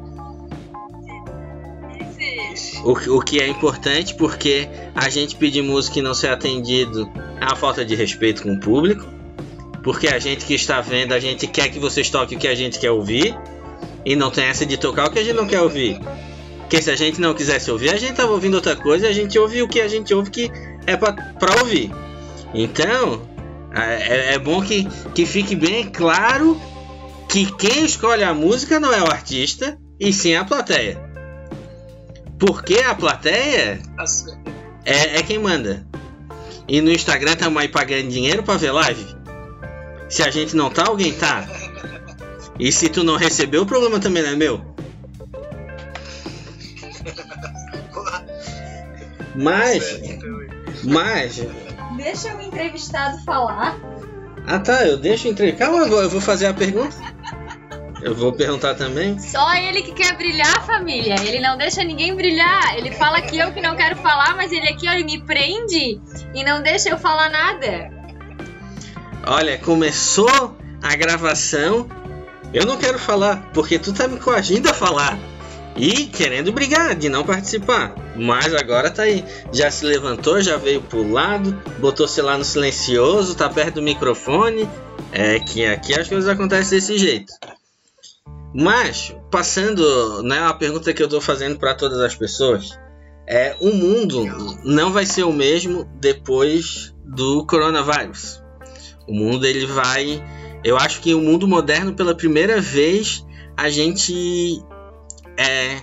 O, 2.84 3.16
o 3.16 3.20
que 3.22 3.40
é 3.40 3.48
importante 3.48 4.14
porque 4.14 4.68
a 4.94 5.08
gente 5.08 5.36
pedir 5.36 5.62
música 5.62 5.98
e 5.98 6.02
não 6.02 6.14
ser 6.14 6.28
atendido 6.28 7.10
é 7.40 7.44
uma 7.44 7.56
falta 7.56 7.84
de 7.84 7.94
respeito 7.94 8.42
com 8.42 8.52
o 8.52 8.60
público. 8.60 9.15
Porque 9.86 10.08
a 10.08 10.18
gente 10.18 10.44
que 10.44 10.54
está 10.54 10.80
vendo, 10.80 11.12
a 11.12 11.20
gente 11.20 11.46
quer 11.46 11.68
que 11.68 11.78
vocês 11.78 12.10
toquem 12.10 12.36
o 12.36 12.40
que 12.40 12.48
a 12.48 12.56
gente 12.56 12.76
quer 12.76 12.90
ouvir. 12.90 13.38
E 14.04 14.16
não 14.16 14.32
tem 14.32 14.46
essa 14.46 14.66
de 14.66 14.76
tocar 14.76 15.06
o 15.06 15.12
que 15.12 15.20
a 15.20 15.22
gente 15.22 15.36
não 15.36 15.46
quer 15.46 15.60
ouvir. 15.60 16.00
Porque 16.58 16.82
se 16.82 16.90
a 16.90 16.96
gente 16.96 17.20
não 17.20 17.32
quisesse 17.32 17.70
ouvir, 17.70 17.90
a 17.90 17.96
gente 17.96 18.14
tava 18.14 18.32
ouvindo 18.32 18.54
outra 18.54 18.74
coisa 18.74 19.06
e 19.06 19.10
a 19.10 19.12
gente 19.12 19.38
ouve 19.38 19.62
o 19.62 19.68
que 19.68 19.80
a 19.80 19.86
gente 19.86 20.12
ouve 20.12 20.28
que 20.28 20.50
é 20.88 20.96
para 20.96 21.60
ouvir. 21.60 21.92
Então, 22.52 23.22
é, 23.72 24.32
é, 24.32 24.34
é 24.34 24.38
bom 24.40 24.60
que, 24.60 24.88
que 25.14 25.24
fique 25.24 25.54
bem 25.54 25.88
claro 25.88 26.60
que 27.28 27.46
quem 27.52 27.84
escolhe 27.84 28.24
a 28.24 28.34
música 28.34 28.80
não 28.80 28.92
é 28.92 29.00
o 29.00 29.06
artista, 29.06 29.78
e 30.00 30.12
sim 30.12 30.34
a 30.34 30.44
plateia. 30.44 31.00
Porque 32.40 32.78
a 32.78 32.92
plateia 32.92 33.78
é, 34.84 35.18
é 35.18 35.22
quem 35.22 35.38
manda. 35.38 35.86
E 36.66 36.80
no 36.80 36.90
Instagram 36.90 37.34
estamos 37.34 37.62
aí 37.62 37.68
pagando 37.68 38.08
dinheiro 38.08 38.42
para 38.42 38.58
ver 38.58 38.72
live. 38.72 39.25
Se 40.08 40.22
a 40.22 40.30
gente 40.30 40.54
não 40.56 40.70
tá, 40.70 40.84
alguém 40.86 41.12
tá. 41.12 41.46
E 42.58 42.72
se 42.72 42.88
tu 42.88 43.04
não 43.04 43.16
recebeu, 43.16 43.62
o 43.62 43.66
problema 43.66 44.00
também 44.00 44.22
não 44.22 44.30
é 44.30 44.36
meu. 44.36 44.76
Mas. 49.34 50.00
Mas. 50.84 51.46
Deixa 51.96 52.34
o 52.34 52.40
entrevistado 52.40 53.22
falar. 53.24 53.76
Ah 54.46 54.58
tá, 54.58 54.86
eu 54.86 54.96
deixo 54.96 55.28
entregar. 55.28 55.66
Calma, 55.66 55.86
eu 55.86 56.08
vou 56.08 56.20
fazer 56.20 56.46
a 56.46 56.54
pergunta. 56.54 56.96
Eu 58.02 58.14
vou 58.14 58.32
perguntar 58.32 58.74
também. 58.74 59.18
Só 59.18 59.54
ele 59.54 59.82
que 59.82 59.92
quer 59.92 60.16
brilhar, 60.16 60.64
família. 60.64 61.16
Ele 61.22 61.40
não 61.40 61.58
deixa 61.58 61.82
ninguém 61.82 62.14
brilhar. 62.14 62.76
Ele 62.76 62.92
fala 62.92 63.20
que 63.20 63.36
eu 63.36 63.52
que 63.52 63.60
não 63.60 63.74
quero 63.74 63.96
falar, 63.96 64.36
mas 64.36 64.52
ele 64.52 64.68
aqui, 64.68 64.88
ó, 64.88 64.92
ele 64.92 65.04
me 65.04 65.20
prende 65.22 66.00
e 66.32 66.44
não 66.44 66.62
deixa 66.62 66.88
eu 66.88 66.98
falar 66.98 67.28
nada. 67.30 67.95
Olha, 69.28 69.58
começou 69.58 70.56
a 70.80 70.94
gravação. 70.94 71.88
Eu 72.54 72.64
não 72.64 72.76
quero 72.76 72.96
falar, 72.96 73.50
porque 73.52 73.76
tu 73.76 73.92
tá 73.92 74.06
me 74.06 74.20
coagindo 74.20 74.70
a 74.70 74.72
falar 74.72 75.18
e 75.76 76.06
querendo 76.06 76.52
brigar 76.52 76.94
de 76.94 77.08
não 77.08 77.24
participar. 77.24 77.92
Mas 78.14 78.54
agora 78.54 78.88
tá 78.88 79.02
aí. 79.02 79.24
Já 79.52 79.68
se 79.68 79.84
levantou, 79.84 80.40
já 80.40 80.56
veio 80.56 80.80
pro 80.80 81.10
lado, 81.10 81.60
botou-se 81.80 82.22
lá 82.22 82.38
no 82.38 82.44
silencioso, 82.44 83.34
tá 83.34 83.48
perto 83.48 83.74
do 83.74 83.82
microfone. 83.82 84.70
É 85.10 85.40
que 85.40 85.66
aqui 85.66 85.98
as 85.98 86.06
coisas 86.06 86.28
acontecem 86.28 86.78
desse 86.78 86.96
jeito. 86.96 87.32
Mas, 88.54 89.12
passando, 89.28 90.22
né, 90.22 90.38
a 90.38 90.54
pergunta 90.54 90.94
que 90.94 91.02
eu 91.02 91.08
tô 91.08 91.20
fazendo 91.20 91.58
para 91.58 91.74
todas 91.74 91.98
as 91.98 92.14
pessoas 92.14 92.78
é: 93.26 93.56
o 93.60 93.72
mundo 93.72 94.24
não 94.62 94.92
vai 94.92 95.04
ser 95.04 95.24
o 95.24 95.32
mesmo 95.32 95.84
depois 96.00 96.94
do 97.04 97.44
coronavírus. 97.44 98.45
O 99.06 99.14
mundo 99.14 99.46
ele 99.46 99.66
vai, 99.66 100.22
eu 100.64 100.76
acho 100.76 101.00
que 101.00 101.14
o 101.14 101.20
mundo 101.20 101.46
moderno 101.46 101.94
pela 101.94 102.14
primeira 102.14 102.60
vez 102.60 103.24
a 103.56 103.70
gente 103.70 104.62
é, 105.38 105.80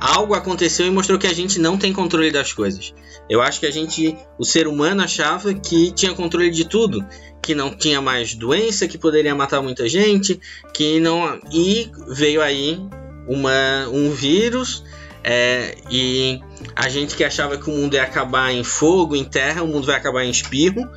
algo 0.00 0.34
aconteceu 0.34 0.86
e 0.86 0.90
mostrou 0.90 1.18
que 1.18 1.26
a 1.26 1.32
gente 1.32 1.58
não 1.58 1.76
tem 1.76 1.92
controle 1.92 2.30
das 2.30 2.52
coisas. 2.52 2.94
Eu 3.28 3.40
acho 3.42 3.60
que 3.60 3.66
a 3.66 3.70
gente, 3.70 4.16
o 4.38 4.44
ser 4.44 4.66
humano, 4.66 5.02
achava 5.02 5.54
que 5.54 5.92
tinha 5.92 6.14
controle 6.14 6.50
de 6.50 6.64
tudo, 6.64 7.04
que 7.42 7.54
não 7.54 7.76
tinha 7.76 8.00
mais 8.00 8.34
doença, 8.34 8.88
que 8.88 8.98
poderia 8.98 9.34
matar 9.34 9.62
muita 9.62 9.88
gente, 9.88 10.40
que 10.74 10.98
não 10.98 11.40
e 11.52 11.90
veio 12.08 12.42
aí 12.42 12.80
uma, 13.28 13.88
um 13.88 14.10
vírus 14.10 14.82
é, 15.22 15.76
e 15.90 16.40
a 16.74 16.88
gente 16.88 17.14
que 17.14 17.22
achava 17.22 17.58
que 17.58 17.68
o 17.68 17.72
mundo 17.72 17.94
ia 17.94 18.02
acabar 18.02 18.52
em 18.52 18.64
fogo, 18.64 19.14
em 19.14 19.24
terra, 19.24 19.62
o 19.62 19.66
mundo 19.66 19.86
vai 19.86 19.96
acabar 19.96 20.24
em 20.24 20.30
espirro, 20.30 20.88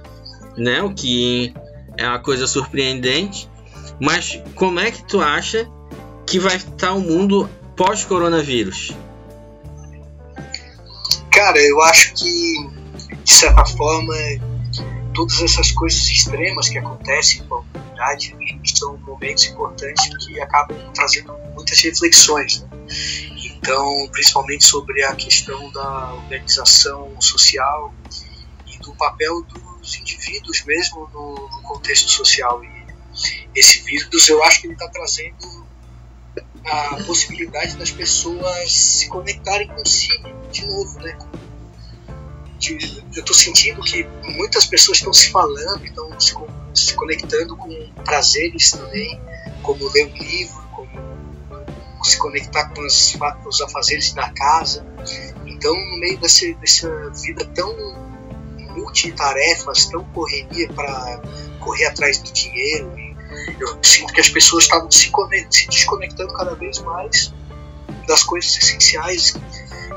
né? 0.58 0.82
O 0.82 0.94
que 0.94 1.54
é 1.98 2.08
uma 2.08 2.20
coisa 2.20 2.48
surpreendente. 2.48 3.50
Mas 4.00 4.42
como 4.56 4.80
é 4.80 4.92
que 4.92 5.04
tu 5.04 5.22
acha 5.22 5.70
que 6.26 6.40
vai 6.40 6.56
estar 6.56 6.94
o 6.94 7.00
mundo 7.00 7.50
pós-coronavírus? 7.76 8.92
Cara, 11.32 11.60
eu 11.60 11.82
acho 11.82 12.14
que, 12.14 12.70
de 13.24 13.34
certa 13.34 13.66
forma, 13.66 14.14
todas 15.14 15.42
essas 15.42 15.72
coisas 15.72 16.02
extremas 16.10 16.70
que 16.70 16.78
acontecem 16.78 17.44
com 17.44 17.56
a 17.56 17.60
humanidade 17.60 18.36
são 18.66 18.98
momentos 18.98 19.46
importantes 19.46 20.26
que 20.26 20.40
acabam 20.40 20.78
trazendo 20.94 21.34
muitas 21.56 21.80
reflexões. 21.82 22.62
Né? 22.62 22.70
Então, 23.58 24.10
principalmente 24.12 24.66
sobre 24.66 25.04
a 25.04 25.16
questão 25.16 25.72
da 25.72 26.14
organização 26.14 27.10
social 27.20 27.94
e 28.68 28.78
do 28.80 28.94
papel 28.96 29.42
dos 29.84 29.96
indivíduos 29.98 30.64
mesmo 30.64 31.10
no, 31.14 31.50
no 31.50 31.62
contexto 31.62 32.10
social. 32.10 32.64
E 32.64 32.70
esse 33.54 33.82
vírus, 33.82 34.28
eu 34.30 34.42
acho 34.44 34.62
que 34.62 34.68
ele 34.68 34.74
está 34.74 34.88
trazendo 34.88 35.68
a 36.66 37.04
possibilidade 37.06 37.76
das 37.76 37.92
pessoas 37.92 38.72
se 38.72 39.08
conectarem 39.10 39.68
consigo 39.68 40.30
de 40.50 40.66
novo, 40.66 41.00
né? 41.02 41.18
Eu 43.14 43.20
estou 43.20 43.36
sentindo 43.36 43.82
que 43.82 44.08
muitas 44.24 44.66
pessoas 44.66 45.00
estão 45.00 45.12
se 45.12 45.30
falando, 45.30 45.86
estão 45.86 46.20
se, 46.20 46.34
se 46.74 46.94
conectando 46.94 47.58
com 47.58 47.92
prazeres 48.06 48.72
também, 48.72 49.20
como 49.62 49.86
ler 49.92 50.06
um 50.06 50.18
livro, 50.18 50.64
como 50.72 52.06
se 52.06 52.18
conectar 52.18 52.70
com 52.70 52.88
com 53.44 53.50
os 53.50 53.62
afazeres 53.62 54.14
da 54.14 54.30
casa. 54.30 54.86
Então, 55.46 55.76
no 55.76 56.00
meio 56.00 56.18
dessa 56.20 57.10
vida 57.22 57.46
tão 57.54 58.03
multitarefas, 58.94 59.88
tão 59.88 60.04
correria 60.06 60.72
para 60.74 61.22
correr 61.60 61.86
atrás 61.86 62.20
do 62.20 62.32
dinheiro 62.32 63.04
eu 63.60 63.78
sinto 63.82 64.14
que 64.14 64.22
as 64.22 64.30
pessoas 64.30 64.66
estavam 64.66 64.90
se, 64.92 65.12
se 65.50 65.68
desconectando 65.68 66.34
cada 66.34 66.54
vez 66.56 66.80
mais 66.80 67.34
das 68.08 68.24
coisas 68.24 68.56
essenciais 68.58 69.34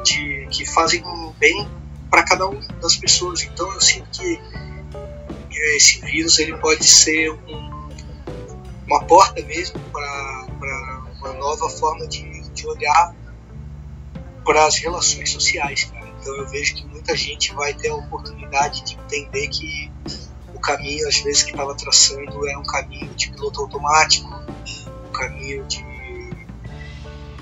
de, 0.04 0.46
que 0.50 0.64
fazem 0.64 1.02
bem 1.38 1.68
para 2.10 2.22
cada 2.22 2.46
uma 2.46 2.60
das 2.80 2.96
pessoas. 2.96 3.42
Então 3.42 3.70
eu 3.72 3.80
sinto 3.80 4.08
que 4.10 4.40
esse 5.76 6.00
vírus 6.02 6.38
ele 6.38 6.56
pode 6.58 6.84
ser 6.84 7.30
um, 7.30 7.90
uma 8.86 9.04
porta 9.04 9.42
mesmo 9.42 9.78
para 9.90 10.46
uma 11.18 11.32
nova 11.34 11.68
forma 11.68 12.06
de, 12.06 12.48
de 12.50 12.66
olhar 12.66 13.14
para 14.44 14.66
as 14.66 14.76
relações 14.76 15.30
sociais. 15.30 15.90
Então 16.26 16.38
eu 16.38 16.46
vejo 16.48 16.74
que 16.74 16.84
muita 16.86 17.14
gente 17.14 17.54
vai 17.54 17.72
ter 17.72 17.88
a 17.88 17.94
oportunidade 17.94 18.84
de 18.84 18.94
entender 18.94 19.46
que 19.46 19.92
o 20.52 20.58
caminho, 20.58 21.06
às 21.06 21.18
vezes, 21.18 21.44
que 21.44 21.52
estava 21.52 21.72
traçando 21.76 22.48
é 22.48 22.58
um 22.58 22.64
caminho 22.64 23.14
de 23.14 23.30
piloto 23.30 23.60
automático, 23.60 24.28
um 25.08 25.12
caminho 25.12 25.64
de 25.66 25.86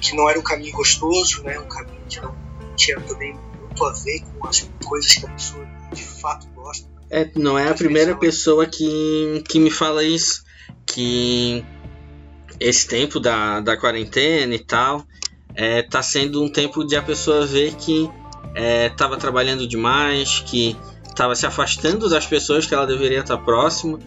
que 0.02 0.14
não 0.14 0.28
era 0.28 0.38
um 0.38 0.42
caminho 0.42 0.76
gostoso, 0.76 1.42
né? 1.44 1.58
um 1.58 1.66
caminho 1.66 2.02
que 2.06 2.20
não 2.20 2.36
tinha 2.76 3.00
também 3.00 3.34
muito 3.58 3.84
a 3.86 3.92
ver 3.92 4.20
com 4.20 4.46
as 4.46 4.68
coisas 4.84 5.14
que 5.14 5.24
a 5.24 5.30
pessoa 5.30 5.66
de 5.94 6.04
fato 6.04 6.46
gosta. 6.48 6.86
É, 7.08 7.30
não 7.36 7.58
é 7.58 7.70
a 7.70 7.74
primeira 7.74 8.14
pessoa 8.14 8.66
que, 8.66 9.42
que 9.48 9.58
me 9.58 9.70
fala 9.70 10.04
isso, 10.04 10.44
que 10.84 11.64
esse 12.60 12.86
tempo 12.86 13.18
da, 13.18 13.60
da 13.60 13.78
quarentena 13.78 14.54
e 14.54 14.58
tal 14.58 15.06
é, 15.54 15.82
tá 15.82 16.02
sendo 16.02 16.42
um 16.42 16.50
tempo 16.50 16.84
de 16.84 16.96
a 16.96 17.02
pessoa 17.02 17.46
ver 17.46 17.74
que 17.76 18.10
estava 18.54 19.14
é, 19.14 19.18
trabalhando 19.18 19.66
demais, 19.66 20.42
que 20.46 20.76
estava 21.06 21.34
se 21.34 21.46
afastando 21.46 22.08
das 22.08 22.26
pessoas 22.26 22.66
que 22.66 22.74
ela 22.74 22.86
deveria 22.86 23.20
estar 23.20 23.38
próximo. 23.38 23.98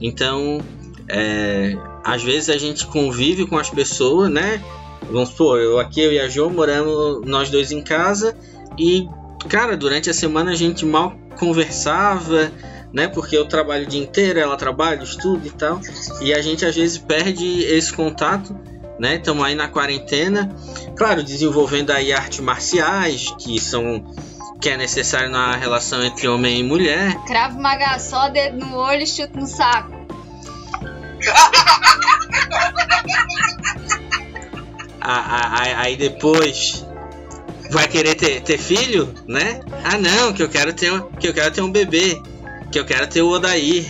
Então, 0.00 0.60
é, 1.08 1.76
às 2.02 2.22
vezes 2.22 2.48
a 2.48 2.58
gente 2.58 2.86
convive 2.86 3.46
com 3.46 3.58
as 3.58 3.70
pessoas, 3.70 4.30
né? 4.30 4.62
Vamos 5.10 5.30
supor, 5.30 5.60
eu 5.60 5.78
aqui, 5.78 6.00
eu 6.00 6.12
e 6.12 6.18
a 6.18 6.28
Jo 6.28 6.48
moramos 6.48 7.26
nós 7.26 7.50
dois 7.50 7.70
em 7.70 7.82
casa 7.82 8.34
e, 8.78 9.06
cara, 9.48 9.76
durante 9.76 10.08
a 10.08 10.14
semana 10.14 10.52
a 10.52 10.54
gente 10.54 10.84
mal 10.86 11.14
conversava, 11.38 12.50
né? 12.92 13.08
Porque 13.08 13.36
eu 13.36 13.46
trabalho 13.46 13.84
o 13.84 13.86
dia 13.86 14.00
inteiro, 14.00 14.38
ela 14.38 14.56
trabalha, 14.56 15.02
estuda 15.02 15.46
e 15.46 15.50
tal. 15.50 15.80
E 16.22 16.32
a 16.32 16.40
gente 16.40 16.64
às 16.64 16.74
vezes 16.74 16.96
perde 16.96 17.64
esse 17.64 17.92
contato, 17.92 18.56
né? 18.98 19.16
Estamos 19.16 19.44
aí 19.44 19.54
na 19.54 19.68
quarentena, 19.68 20.54
claro, 20.96 21.22
desenvolvendo 21.22 21.90
aí 21.90 22.12
artes 22.12 22.40
marciais, 22.40 23.34
que 23.38 23.60
são 23.60 24.04
que 24.60 24.70
é 24.70 24.76
necessário 24.76 25.28
na 25.28 25.56
relação 25.56 26.02
entre 26.02 26.26
homem 26.26 26.60
e 26.60 26.62
mulher. 26.62 27.14
Cravo 27.26 27.60
maga 27.60 27.98
só, 27.98 28.28
dedo 28.30 28.64
no 28.64 28.76
olho 28.76 29.02
e 29.02 29.06
chute 29.06 29.36
no 29.36 29.46
saco. 29.46 29.92
aí 35.84 35.96
depois 35.96 36.86
vai 37.70 37.86
querer 37.88 38.14
ter, 38.14 38.40
ter 38.40 38.58
filho, 38.58 39.12
né? 39.26 39.60
Ah 39.84 39.98
não, 39.98 40.32
que 40.32 40.42
eu 40.42 40.48
quero 40.48 40.72
ter 40.72 40.90
que 41.18 41.28
eu 41.28 41.34
quero 41.34 41.52
ter 41.52 41.60
um 41.60 41.70
bebê, 41.70 42.20
que 42.72 42.78
eu 42.78 42.84
quero 42.84 43.06
ter 43.06 43.20
o 43.20 43.28
Odair, 43.28 43.84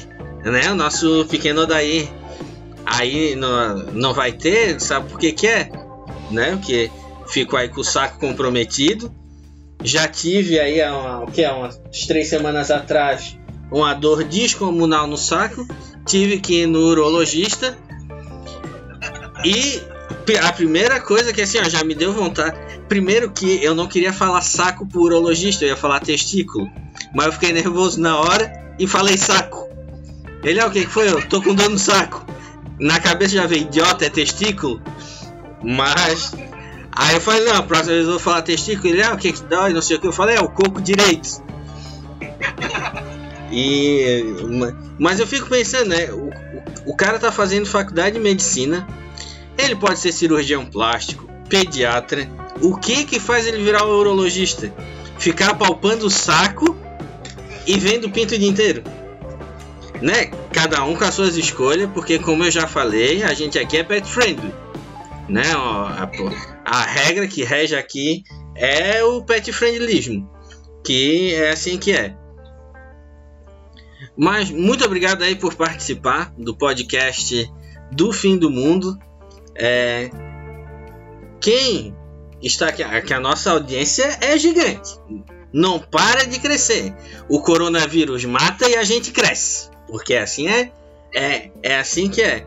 né? 0.44 0.72
O 0.72 0.74
nosso 0.74 1.24
pequeno 1.30 1.62
Odair. 1.62 2.08
Aí 2.86 3.34
não, 3.34 3.76
não 3.92 4.14
vai 4.14 4.32
ter, 4.32 4.80
sabe 4.80 5.08
por 5.08 5.18
que 5.18 5.32
que 5.32 5.46
é? 5.46 5.70
Né? 6.30 6.56
Porque 6.56 6.90
ficou 7.28 7.58
aí 7.58 7.68
com 7.68 7.80
o 7.80 7.84
saco 7.84 8.18
comprometido. 8.18 9.12
Já 9.82 10.08
tive 10.08 10.58
aí 10.58 10.80
há 10.80 11.20
o 11.20 11.26
que 11.26 11.42
é 11.42 11.50
umas 11.50 11.78
três 12.06 12.28
semanas 12.28 12.70
atrás 12.70 13.36
uma 13.70 13.92
dor 13.94 14.24
descomunal 14.24 15.06
no 15.06 15.16
saco. 15.16 15.66
Tive 16.06 16.38
que 16.38 16.62
ir 16.62 16.66
no 16.66 16.78
urologista. 16.78 17.76
E 19.44 19.82
a 20.40 20.52
primeira 20.52 21.00
coisa 21.00 21.32
que 21.32 21.42
assim, 21.42 21.58
ó, 21.58 21.64
já 21.64 21.82
me 21.82 21.94
deu 21.94 22.12
vontade. 22.12 22.56
Primeiro 22.88 23.30
que 23.30 23.62
eu 23.64 23.74
não 23.74 23.86
queria 23.86 24.12
falar 24.12 24.42
saco 24.42 24.86
pro 24.86 25.02
urologista, 25.02 25.64
eu 25.64 25.70
ia 25.70 25.76
falar 25.76 26.00
testículo. 26.00 26.70
Mas 27.14 27.26
eu 27.26 27.32
fiquei 27.32 27.52
nervoso 27.52 28.00
na 28.00 28.18
hora 28.18 28.74
e 28.78 28.86
falei 28.86 29.16
saco. 29.16 29.68
Ele 30.42 30.60
é 30.60 30.66
o 30.66 30.70
que 30.70 30.86
foi? 30.86 31.08
Eu 31.08 31.26
tô 31.28 31.42
com 31.42 31.54
dor 31.54 31.70
no 31.70 31.78
saco. 31.78 32.24
Na 32.78 33.00
cabeça 33.00 33.34
já 33.34 33.46
veio 33.46 33.62
idiota, 33.62 34.06
é 34.06 34.10
testículo. 34.10 34.82
Mas. 35.62 36.34
Aí 36.96 37.14
eu 37.14 37.20
falei, 37.20 37.44
não, 37.44 37.66
próxima 37.66 37.94
vez 37.94 38.04
eu 38.04 38.12
vou 38.12 38.20
falar 38.20 38.42
testículo. 38.42 38.88
Ele, 38.88 39.02
ah, 39.02 39.14
o 39.14 39.16
que 39.18 39.32
que 39.32 39.42
dói? 39.42 39.72
Não 39.72 39.82
sei 39.82 39.96
o 39.96 40.00
que. 40.00 40.06
Eu 40.06 40.12
falei, 40.12 40.36
é 40.36 40.40
o 40.40 40.48
coco 40.48 40.80
direito. 40.80 41.42
E. 43.50 44.24
Mas 44.98 45.20
eu 45.20 45.26
fico 45.26 45.48
pensando, 45.48 45.90
né? 45.90 46.10
O, 46.10 46.28
o, 46.28 46.92
o 46.92 46.96
cara 46.96 47.18
tá 47.18 47.30
fazendo 47.30 47.66
faculdade 47.66 48.16
de 48.16 48.20
medicina 48.20 48.86
ele 49.56 49.76
pode 49.76 49.98
ser 49.98 50.12
cirurgião 50.12 50.66
plástico, 50.66 51.28
pediatra. 51.48 52.28
O 52.60 52.76
que 52.76 53.04
que 53.04 53.20
faz 53.20 53.46
ele 53.46 53.62
virar 53.62 53.84
um 53.86 53.90
urologista? 53.90 54.72
Ficar 55.18 55.54
palpando 55.54 56.06
o 56.06 56.10
saco 56.10 56.76
e 57.66 57.78
vendo 57.78 58.06
o 58.06 58.10
pinto 58.10 58.34
o 58.34 58.38
dia 58.38 58.48
inteiro. 58.48 58.82
Né? 60.02 60.30
Cada 60.54 60.84
um 60.84 60.94
com 60.94 61.04
as 61.04 61.14
suas 61.14 61.36
escolhas, 61.36 61.90
porque 61.92 62.18
como 62.18 62.44
eu 62.44 62.50
já 62.50 62.68
falei, 62.68 63.24
a 63.24 63.34
gente 63.34 63.58
aqui 63.58 63.76
é 63.76 63.82
pet 63.82 64.08
friendly. 64.08 64.54
Né? 65.28 65.42
A, 65.52 66.08
a 66.64 66.82
regra 66.82 67.26
que 67.26 67.42
rege 67.42 67.74
aqui 67.74 68.22
é 68.54 69.02
o 69.02 69.22
pet 69.24 69.52
friendlyismo, 69.52 70.30
que 70.84 71.34
é 71.34 71.50
assim 71.50 71.76
que 71.76 71.92
é. 71.92 72.14
Mas 74.16 74.48
muito 74.48 74.84
obrigado 74.84 75.22
aí 75.22 75.34
por 75.34 75.54
participar 75.56 76.32
do 76.38 76.56
podcast 76.56 77.50
do 77.90 78.12
fim 78.12 78.38
do 78.38 78.48
mundo. 78.48 78.96
É, 79.56 80.08
quem 81.40 81.96
está 82.40 82.68
aqui, 82.68 82.82
aqui, 82.82 83.12
a 83.12 83.18
nossa 83.18 83.50
audiência 83.50 84.18
é 84.20 84.38
gigante. 84.38 84.96
Não 85.52 85.80
para 85.80 86.24
de 86.26 86.38
crescer. 86.38 86.94
O 87.28 87.40
coronavírus 87.40 88.24
mata 88.24 88.68
e 88.68 88.76
a 88.76 88.84
gente 88.84 89.10
cresce. 89.10 89.73
Porque 89.88 90.14
assim 90.14 90.48
é, 90.48 90.72
é, 91.14 91.50
é 91.62 91.78
assim 91.78 92.08
que 92.08 92.22
é. 92.22 92.44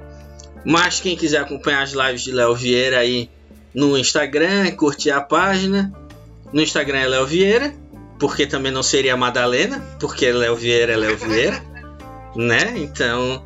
Mas 0.66 1.00
quem 1.00 1.16
quiser 1.16 1.42
acompanhar 1.42 1.84
as 1.84 1.92
lives 1.92 2.22
de 2.24 2.32
Léo 2.32 2.56
Vieira 2.56 3.00
aí 3.00 3.30
no 3.74 3.98
Instagram, 3.98 4.72
curtir 4.72 5.12
a 5.12 5.22
página. 5.22 5.94
No 6.52 6.62
Instagram 6.62 7.00
é 7.00 7.08
Léo 7.08 7.26
Vieira, 7.26 7.74
porque 8.20 8.48
também 8.48 8.72
não 8.72 8.84
seria 8.84 9.16
Madalena, 9.16 9.80
porque 10.00 10.32
Léo 10.32 10.56
Vieira 10.56 10.94
é 10.94 10.98
Léo 10.98 11.18
Vieira, 11.18 11.62
né? 12.36 12.74
Então, 12.76 13.44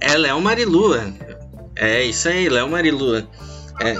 é 0.00 0.16
Léo 0.16 0.40
Marilua. 0.40 1.12
É 1.74 2.02
isso 2.02 2.28
aí, 2.28 2.48
Léo 2.48 2.68
Marilua. 2.68 3.26
É. 3.80 3.92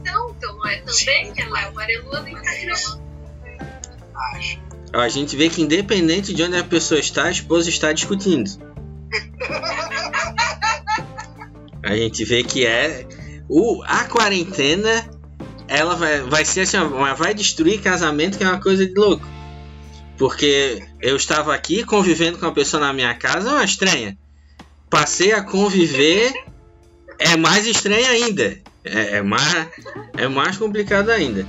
Então, 0.00 0.34
então 0.36 0.66
é 0.66 0.80
também 0.80 1.32
que 1.32 1.42
é 1.42 1.48
Léo 1.48 1.74
Marilua 1.74 2.20
no 2.20 2.28
Instagram. 2.28 3.00
A 4.92 5.08
gente 5.08 5.36
vê 5.36 5.48
que 5.48 5.62
independente 5.62 6.34
de 6.34 6.42
onde 6.42 6.56
a 6.56 6.64
pessoa 6.64 6.98
está, 6.98 7.24
a 7.24 7.30
esposa 7.30 7.68
está 7.68 7.92
discutindo. 7.92 8.50
A 11.82 11.96
gente 11.96 12.24
vê 12.24 12.42
que 12.42 12.66
é 12.66 13.06
o 13.48 13.82
a 13.84 14.04
quarentena 14.04 15.08
ela 15.66 15.94
vai, 15.94 16.20
vai 16.22 16.44
ser 16.44 16.62
assim, 16.62 16.76
vai 17.16 17.32
destruir 17.32 17.80
casamento 17.80 18.36
que 18.36 18.44
é 18.44 18.48
uma 18.48 18.60
coisa 18.60 18.86
de 18.86 18.94
louco. 18.94 19.26
Porque 20.18 20.82
eu 21.00 21.16
estava 21.16 21.54
aqui 21.54 21.84
convivendo 21.84 22.38
com 22.38 22.46
uma 22.46 22.52
pessoa 22.52 22.80
na 22.80 22.92
minha 22.92 23.14
casa, 23.14 23.50
é 23.50 23.52
uma 23.52 23.64
estranha 23.64 24.18
passei 24.90 25.32
a 25.32 25.42
conviver, 25.42 26.32
é 27.18 27.36
mais 27.36 27.66
estranho 27.66 28.08
ainda. 28.08 28.58
É, 28.84 29.18
é, 29.18 29.22
mais, 29.22 29.68
é 30.16 30.26
mais 30.26 30.56
complicado 30.56 31.10
ainda. 31.10 31.46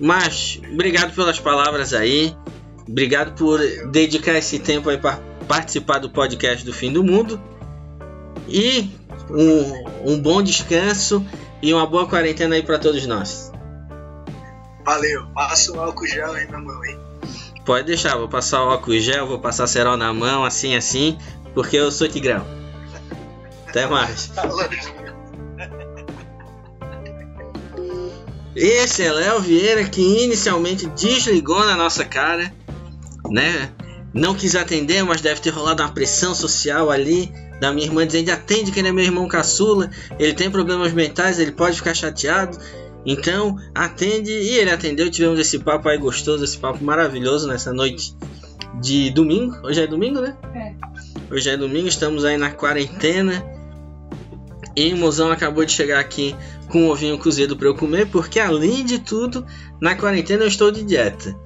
Mas, 0.00 0.58
obrigado 0.72 1.14
pelas 1.14 1.38
palavras 1.38 1.92
aí. 1.92 2.34
Obrigado 2.90 3.32
por 3.36 3.60
dedicar 3.92 4.36
esse 4.36 4.58
tempo 4.58 4.90
aí 4.90 4.98
para 4.98 5.20
participar 5.46 6.00
do 6.00 6.10
podcast 6.10 6.64
do 6.64 6.72
Fim 6.72 6.92
do 6.92 7.04
Mundo. 7.04 7.40
E 8.48 8.90
um, 9.30 10.12
um 10.12 10.20
bom 10.20 10.42
descanso 10.42 11.24
e 11.62 11.72
uma 11.72 11.86
boa 11.86 12.08
quarentena 12.08 12.56
aí 12.56 12.64
para 12.64 12.80
todos 12.80 13.06
nós. 13.06 13.52
Valeu, 14.84 15.24
passa 15.32 15.70
o 15.72 15.80
álcool 15.80 16.08
gel 16.08 16.32
aí 16.32 16.50
na 16.50 16.58
mão, 16.58 16.84
hein? 16.84 16.98
Pode 17.64 17.86
deixar, 17.86 18.16
vou 18.16 18.28
passar 18.28 18.64
o 18.64 18.70
álcool 18.70 18.98
gel, 18.98 19.24
vou 19.24 19.38
passar 19.38 19.68
cerol 19.68 19.96
na 19.96 20.12
mão, 20.12 20.44
assim, 20.44 20.74
assim, 20.74 21.16
porque 21.54 21.76
eu 21.76 21.92
sou 21.92 22.08
tigrão. 22.08 22.44
Até 23.68 23.86
mais. 23.86 24.32
Esse 28.56 29.04
é 29.04 29.12
Léo 29.12 29.40
Vieira 29.40 29.84
que 29.84 30.02
inicialmente 30.24 30.86
desligou 30.88 31.64
na 31.64 31.76
nossa 31.76 32.04
cara, 32.04 32.52
né? 33.30 33.70
Não 34.12 34.34
quis 34.34 34.56
atender, 34.56 35.04
mas 35.04 35.20
deve 35.20 35.40
ter 35.40 35.50
rolado 35.50 35.82
uma 35.82 35.92
pressão 35.92 36.34
social 36.34 36.90
ali 36.90 37.32
da 37.60 37.72
minha 37.72 37.86
irmã 37.86 38.06
dizendo: 38.06 38.30
atende 38.30 38.72
que 38.72 38.80
ele 38.80 38.88
é 38.88 38.92
meu 38.92 39.04
irmão 39.04 39.28
caçula, 39.28 39.90
ele 40.18 40.34
tem 40.34 40.50
problemas 40.50 40.92
mentais, 40.92 41.38
ele 41.38 41.52
pode 41.52 41.76
ficar 41.76 41.94
chateado. 41.94 42.58
Então, 43.06 43.56
atende. 43.74 44.30
E 44.30 44.58
ele 44.58 44.70
atendeu. 44.70 45.10
Tivemos 45.10 45.38
esse 45.38 45.58
papo 45.58 45.88
aí 45.88 45.96
gostoso, 45.96 46.44
esse 46.44 46.58
papo 46.58 46.84
maravilhoso 46.84 47.46
nessa 47.46 47.72
noite 47.72 48.14
de 48.80 49.10
domingo. 49.10 49.56
Hoje 49.64 49.82
é 49.82 49.86
domingo, 49.86 50.20
né? 50.20 50.36
É. 50.54 50.74
Hoje 51.32 51.48
é 51.48 51.56
domingo, 51.56 51.88
estamos 51.88 52.24
aí 52.24 52.36
na 52.36 52.50
quarentena. 52.50 53.42
E 54.76 54.92
o 54.92 54.96
mozão 54.96 55.30
acabou 55.30 55.64
de 55.64 55.72
chegar 55.72 55.98
aqui 55.98 56.34
com 56.68 56.82
um 56.82 56.90
ovinho 56.90 57.18
cozido 57.18 57.56
para 57.56 57.66
eu 57.66 57.74
comer, 57.74 58.06
porque 58.06 58.38
além 58.38 58.84
de 58.84 59.00
tudo, 59.00 59.44
na 59.80 59.96
quarentena 59.96 60.44
eu 60.44 60.48
estou 60.48 60.70
de 60.70 60.84
dieta. 60.84 61.36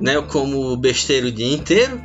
Né? 0.00 0.16
Eu 0.16 0.22
como 0.24 0.76
besteira 0.76 1.26
o 1.26 1.32
dia 1.32 1.52
inteiro, 1.52 2.00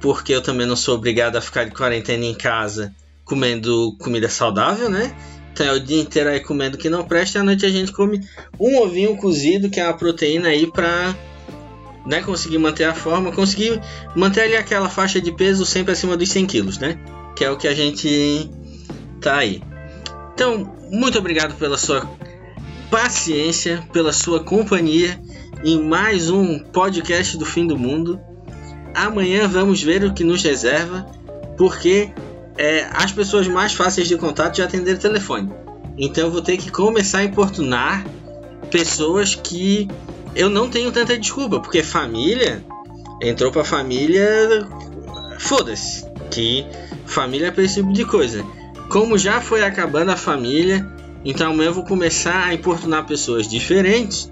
porque 0.00 0.32
eu 0.32 0.42
também 0.42 0.66
não 0.66 0.76
sou 0.76 0.96
obrigado 0.96 1.36
a 1.36 1.40
ficar 1.40 1.64
de 1.64 1.70
quarentena 1.70 2.24
em 2.24 2.34
casa 2.34 2.94
comendo 3.24 3.94
comida 3.98 4.28
saudável, 4.28 4.88
né? 4.88 5.14
Então 5.52 5.66
é 5.66 5.72
o 5.72 5.80
dia 5.80 6.00
inteiro 6.00 6.30
aí 6.30 6.40
comendo 6.40 6.78
que 6.78 6.88
não 6.88 7.04
presta. 7.04 7.38
E 7.38 7.40
à 7.40 7.44
noite 7.44 7.66
a 7.66 7.68
gente 7.68 7.92
come 7.92 8.20
um 8.58 8.78
ovinho 8.78 9.16
cozido, 9.16 9.68
que 9.68 9.78
é 9.78 9.84
uma 9.84 9.96
proteína 9.96 10.48
aí 10.48 10.70
pra 10.70 11.14
né, 12.06 12.22
conseguir 12.22 12.58
manter 12.58 12.84
a 12.84 12.94
forma, 12.94 13.32
conseguir 13.32 13.80
manter 14.14 14.42
ali 14.42 14.56
aquela 14.56 14.88
faixa 14.88 15.20
de 15.20 15.30
peso 15.30 15.66
sempre 15.66 15.92
acima 15.92 16.16
dos 16.16 16.28
100 16.30 16.46
quilos, 16.46 16.78
né? 16.78 16.98
Que 17.36 17.44
é 17.44 17.50
o 17.50 17.56
que 17.56 17.68
a 17.68 17.74
gente 17.74 18.50
tá 19.20 19.36
aí. 19.36 19.62
Então, 20.32 20.74
muito 20.90 21.18
obrigado 21.18 21.54
pela 21.56 21.76
sua 21.76 22.08
paciência, 22.90 23.86
pela 23.92 24.12
sua 24.12 24.42
companhia 24.42 25.20
em 25.64 25.82
mais 25.82 26.30
um 26.30 26.58
podcast 26.58 27.36
do 27.36 27.44
fim 27.44 27.66
do 27.66 27.76
mundo. 27.76 28.20
Amanhã 28.94 29.46
vamos 29.48 29.82
ver 29.82 30.04
o 30.04 30.14
que 30.14 30.24
nos 30.24 30.42
reserva, 30.42 31.06
porque 31.56 32.10
é, 32.56 32.88
as 32.92 33.12
pessoas 33.12 33.46
mais 33.48 33.72
fáceis 33.72 34.08
de 34.08 34.16
contato 34.16 34.56
já 34.56 34.64
atenderam 34.64 34.98
o 34.98 35.02
telefone. 35.02 35.52
Então 35.96 36.24
eu 36.24 36.30
vou 36.30 36.42
ter 36.42 36.56
que 36.56 36.70
começar 36.70 37.18
a 37.18 37.24
importunar 37.24 38.04
pessoas 38.70 39.34
que 39.34 39.88
eu 40.34 40.48
não 40.48 40.68
tenho 40.68 40.92
tanta 40.92 41.18
desculpa, 41.18 41.60
porque 41.60 41.82
família 41.82 42.64
entrou 43.20 43.50
pra 43.50 43.64
família. 43.64 44.66
Foda-se. 45.38 46.06
Que 46.30 46.66
família 47.06 47.52
é 47.56 47.66
tipo 47.66 47.92
de 47.92 48.04
coisa. 48.04 48.44
Como 48.90 49.18
já 49.18 49.40
foi 49.40 49.62
acabando 49.62 50.10
a 50.10 50.16
família, 50.16 50.86
então 51.24 51.60
eu 51.62 51.72
vou 51.72 51.84
começar 51.84 52.46
a 52.46 52.54
importunar 52.54 53.06
pessoas 53.06 53.48
diferentes 53.48 54.28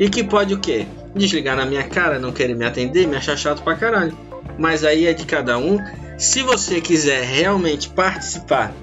e 0.00 0.10
que 0.10 0.24
pode 0.24 0.54
o 0.54 0.58
quê? 0.58 0.86
Desligar 1.14 1.56
na 1.56 1.64
minha 1.64 1.84
cara, 1.84 2.18
não 2.18 2.32
querer 2.32 2.56
me 2.56 2.64
atender, 2.64 3.06
me 3.06 3.14
achar 3.14 3.36
chato 3.36 3.62
pra 3.62 3.76
caralho. 3.76 4.16
Mas 4.58 4.82
aí 4.82 5.06
é 5.06 5.12
de 5.12 5.24
cada 5.24 5.56
um. 5.58 5.78
Se 6.18 6.42
você 6.42 6.80
quiser 6.80 7.22
realmente 7.22 7.88
participar 7.88 8.74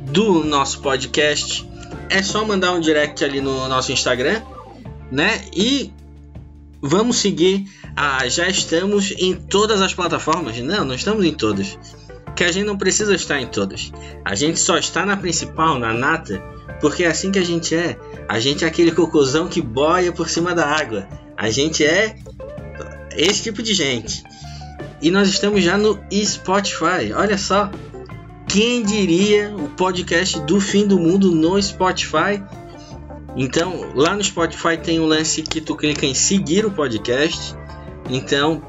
do 0.00 0.42
nosso 0.42 0.80
podcast, 0.80 1.68
é 2.10 2.22
só 2.22 2.44
mandar 2.44 2.72
um 2.72 2.80
direct 2.80 3.24
ali 3.24 3.40
no 3.40 3.68
nosso 3.68 3.92
Instagram 3.92 4.42
né? 5.10 5.42
E 5.54 5.90
vamos 6.80 7.18
seguir. 7.18 7.66
Ah, 7.96 8.28
já 8.28 8.48
estamos 8.48 9.10
em 9.12 9.34
todas 9.34 9.80
as 9.80 9.92
plataformas? 9.94 10.58
Não, 10.58 10.84
não 10.84 10.94
estamos 10.94 11.24
em 11.24 11.32
todas. 11.32 11.78
Que 12.38 12.44
a 12.44 12.52
gente 12.52 12.66
não 12.66 12.78
precisa 12.78 13.16
estar 13.16 13.40
em 13.40 13.48
todas. 13.48 13.90
A 14.24 14.32
gente 14.36 14.60
só 14.60 14.78
está 14.78 15.04
na 15.04 15.16
principal, 15.16 15.76
na 15.76 15.92
nata, 15.92 16.38
porque 16.80 17.02
é 17.02 17.08
assim 17.08 17.32
que 17.32 17.38
a 17.40 17.44
gente 17.44 17.74
é. 17.74 17.98
A 18.28 18.38
gente 18.38 18.64
é 18.64 18.68
aquele 18.68 18.92
cocôzão 18.92 19.48
que 19.48 19.60
boia 19.60 20.12
por 20.12 20.30
cima 20.30 20.54
da 20.54 20.64
água. 20.64 21.08
A 21.36 21.50
gente 21.50 21.84
é 21.84 22.14
esse 23.16 23.42
tipo 23.42 23.60
de 23.60 23.74
gente. 23.74 24.22
E 25.02 25.10
nós 25.10 25.26
estamos 25.28 25.64
já 25.64 25.76
no 25.76 25.98
Spotify. 26.12 27.12
Olha 27.12 27.36
só. 27.36 27.72
Quem 28.46 28.84
diria 28.84 29.52
o 29.56 29.70
podcast 29.70 30.38
do 30.42 30.60
fim 30.60 30.86
do 30.86 30.96
mundo 30.96 31.32
no 31.32 31.60
Spotify? 31.60 32.40
Então, 33.34 33.90
lá 33.96 34.14
no 34.14 34.22
Spotify 34.22 34.76
tem 34.80 35.00
um 35.00 35.06
lance 35.06 35.42
que 35.42 35.60
tu 35.60 35.74
clica 35.74 36.06
em 36.06 36.14
seguir 36.14 36.64
o 36.64 36.70
podcast. 36.70 37.52
Então, 38.08 38.62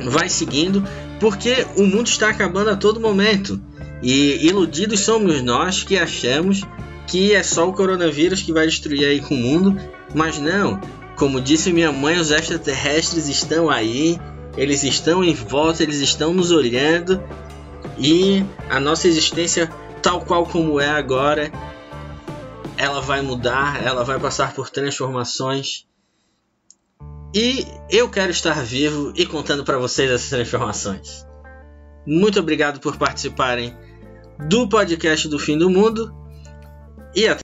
vai 0.00 0.28
seguindo, 0.28 0.82
porque 1.20 1.66
o 1.76 1.84
mundo 1.84 2.06
está 2.06 2.28
acabando 2.30 2.70
a 2.70 2.76
todo 2.76 3.00
momento. 3.00 3.60
E 4.02 4.46
iludidos 4.46 5.00
somos 5.00 5.42
nós 5.42 5.82
que 5.82 5.98
achamos 5.98 6.62
que 7.06 7.34
é 7.34 7.42
só 7.42 7.68
o 7.68 7.72
coronavírus 7.72 8.42
que 8.42 8.52
vai 8.52 8.66
destruir 8.66 9.04
aí 9.04 9.20
com 9.20 9.34
o 9.34 9.38
mundo, 9.38 9.76
mas 10.14 10.38
não. 10.38 10.80
Como 11.16 11.40
disse 11.40 11.72
minha 11.72 11.90
mãe, 11.90 12.18
os 12.18 12.30
extraterrestres 12.30 13.28
estão 13.28 13.68
aí, 13.68 14.20
eles 14.56 14.84
estão 14.84 15.24
em 15.24 15.34
volta, 15.34 15.82
eles 15.82 16.00
estão 16.00 16.32
nos 16.32 16.52
olhando 16.52 17.22
e 17.98 18.44
a 18.70 18.78
nossa 18.78 19.08
existência 19.08 19.68
tal 20.00 20.20
qual 20.20 20.46
como 20.46 20.78
é 20.78 20.88
agora 20.88 21.50
ela 22.76 23.00
vai 23.00 23.20
mudar, 23.20 23.84
ela 23.84 24.04
vai 24.04 24.20
passar 24.20 24.54
por 24.54 24.70
transformações. 24.70 25.87
E 27.34 27.66
eu 27.90 28.08
quero 28.08 28.30
estar 28.30 28.62
vivo 28.64 29.12
e 29.14 29.26
contando 29.26 29.64
para 29.64 29.76
vocês 29.76 30.10
essas 30.10 30.30
transformações. 30.30 31.26
Muito 32.06 32.40
obrigado 32.40 32.80
por 32.80 32.96
participarem 32.96 33.76
do 34.48 34.68
podcast 34.68 35.28
do 35.28 35.38
Fim 35.38 35.58
do 35.58 35.68
Mundo 35.68 36.14
e 37.14 37.28
até 37.28 37.36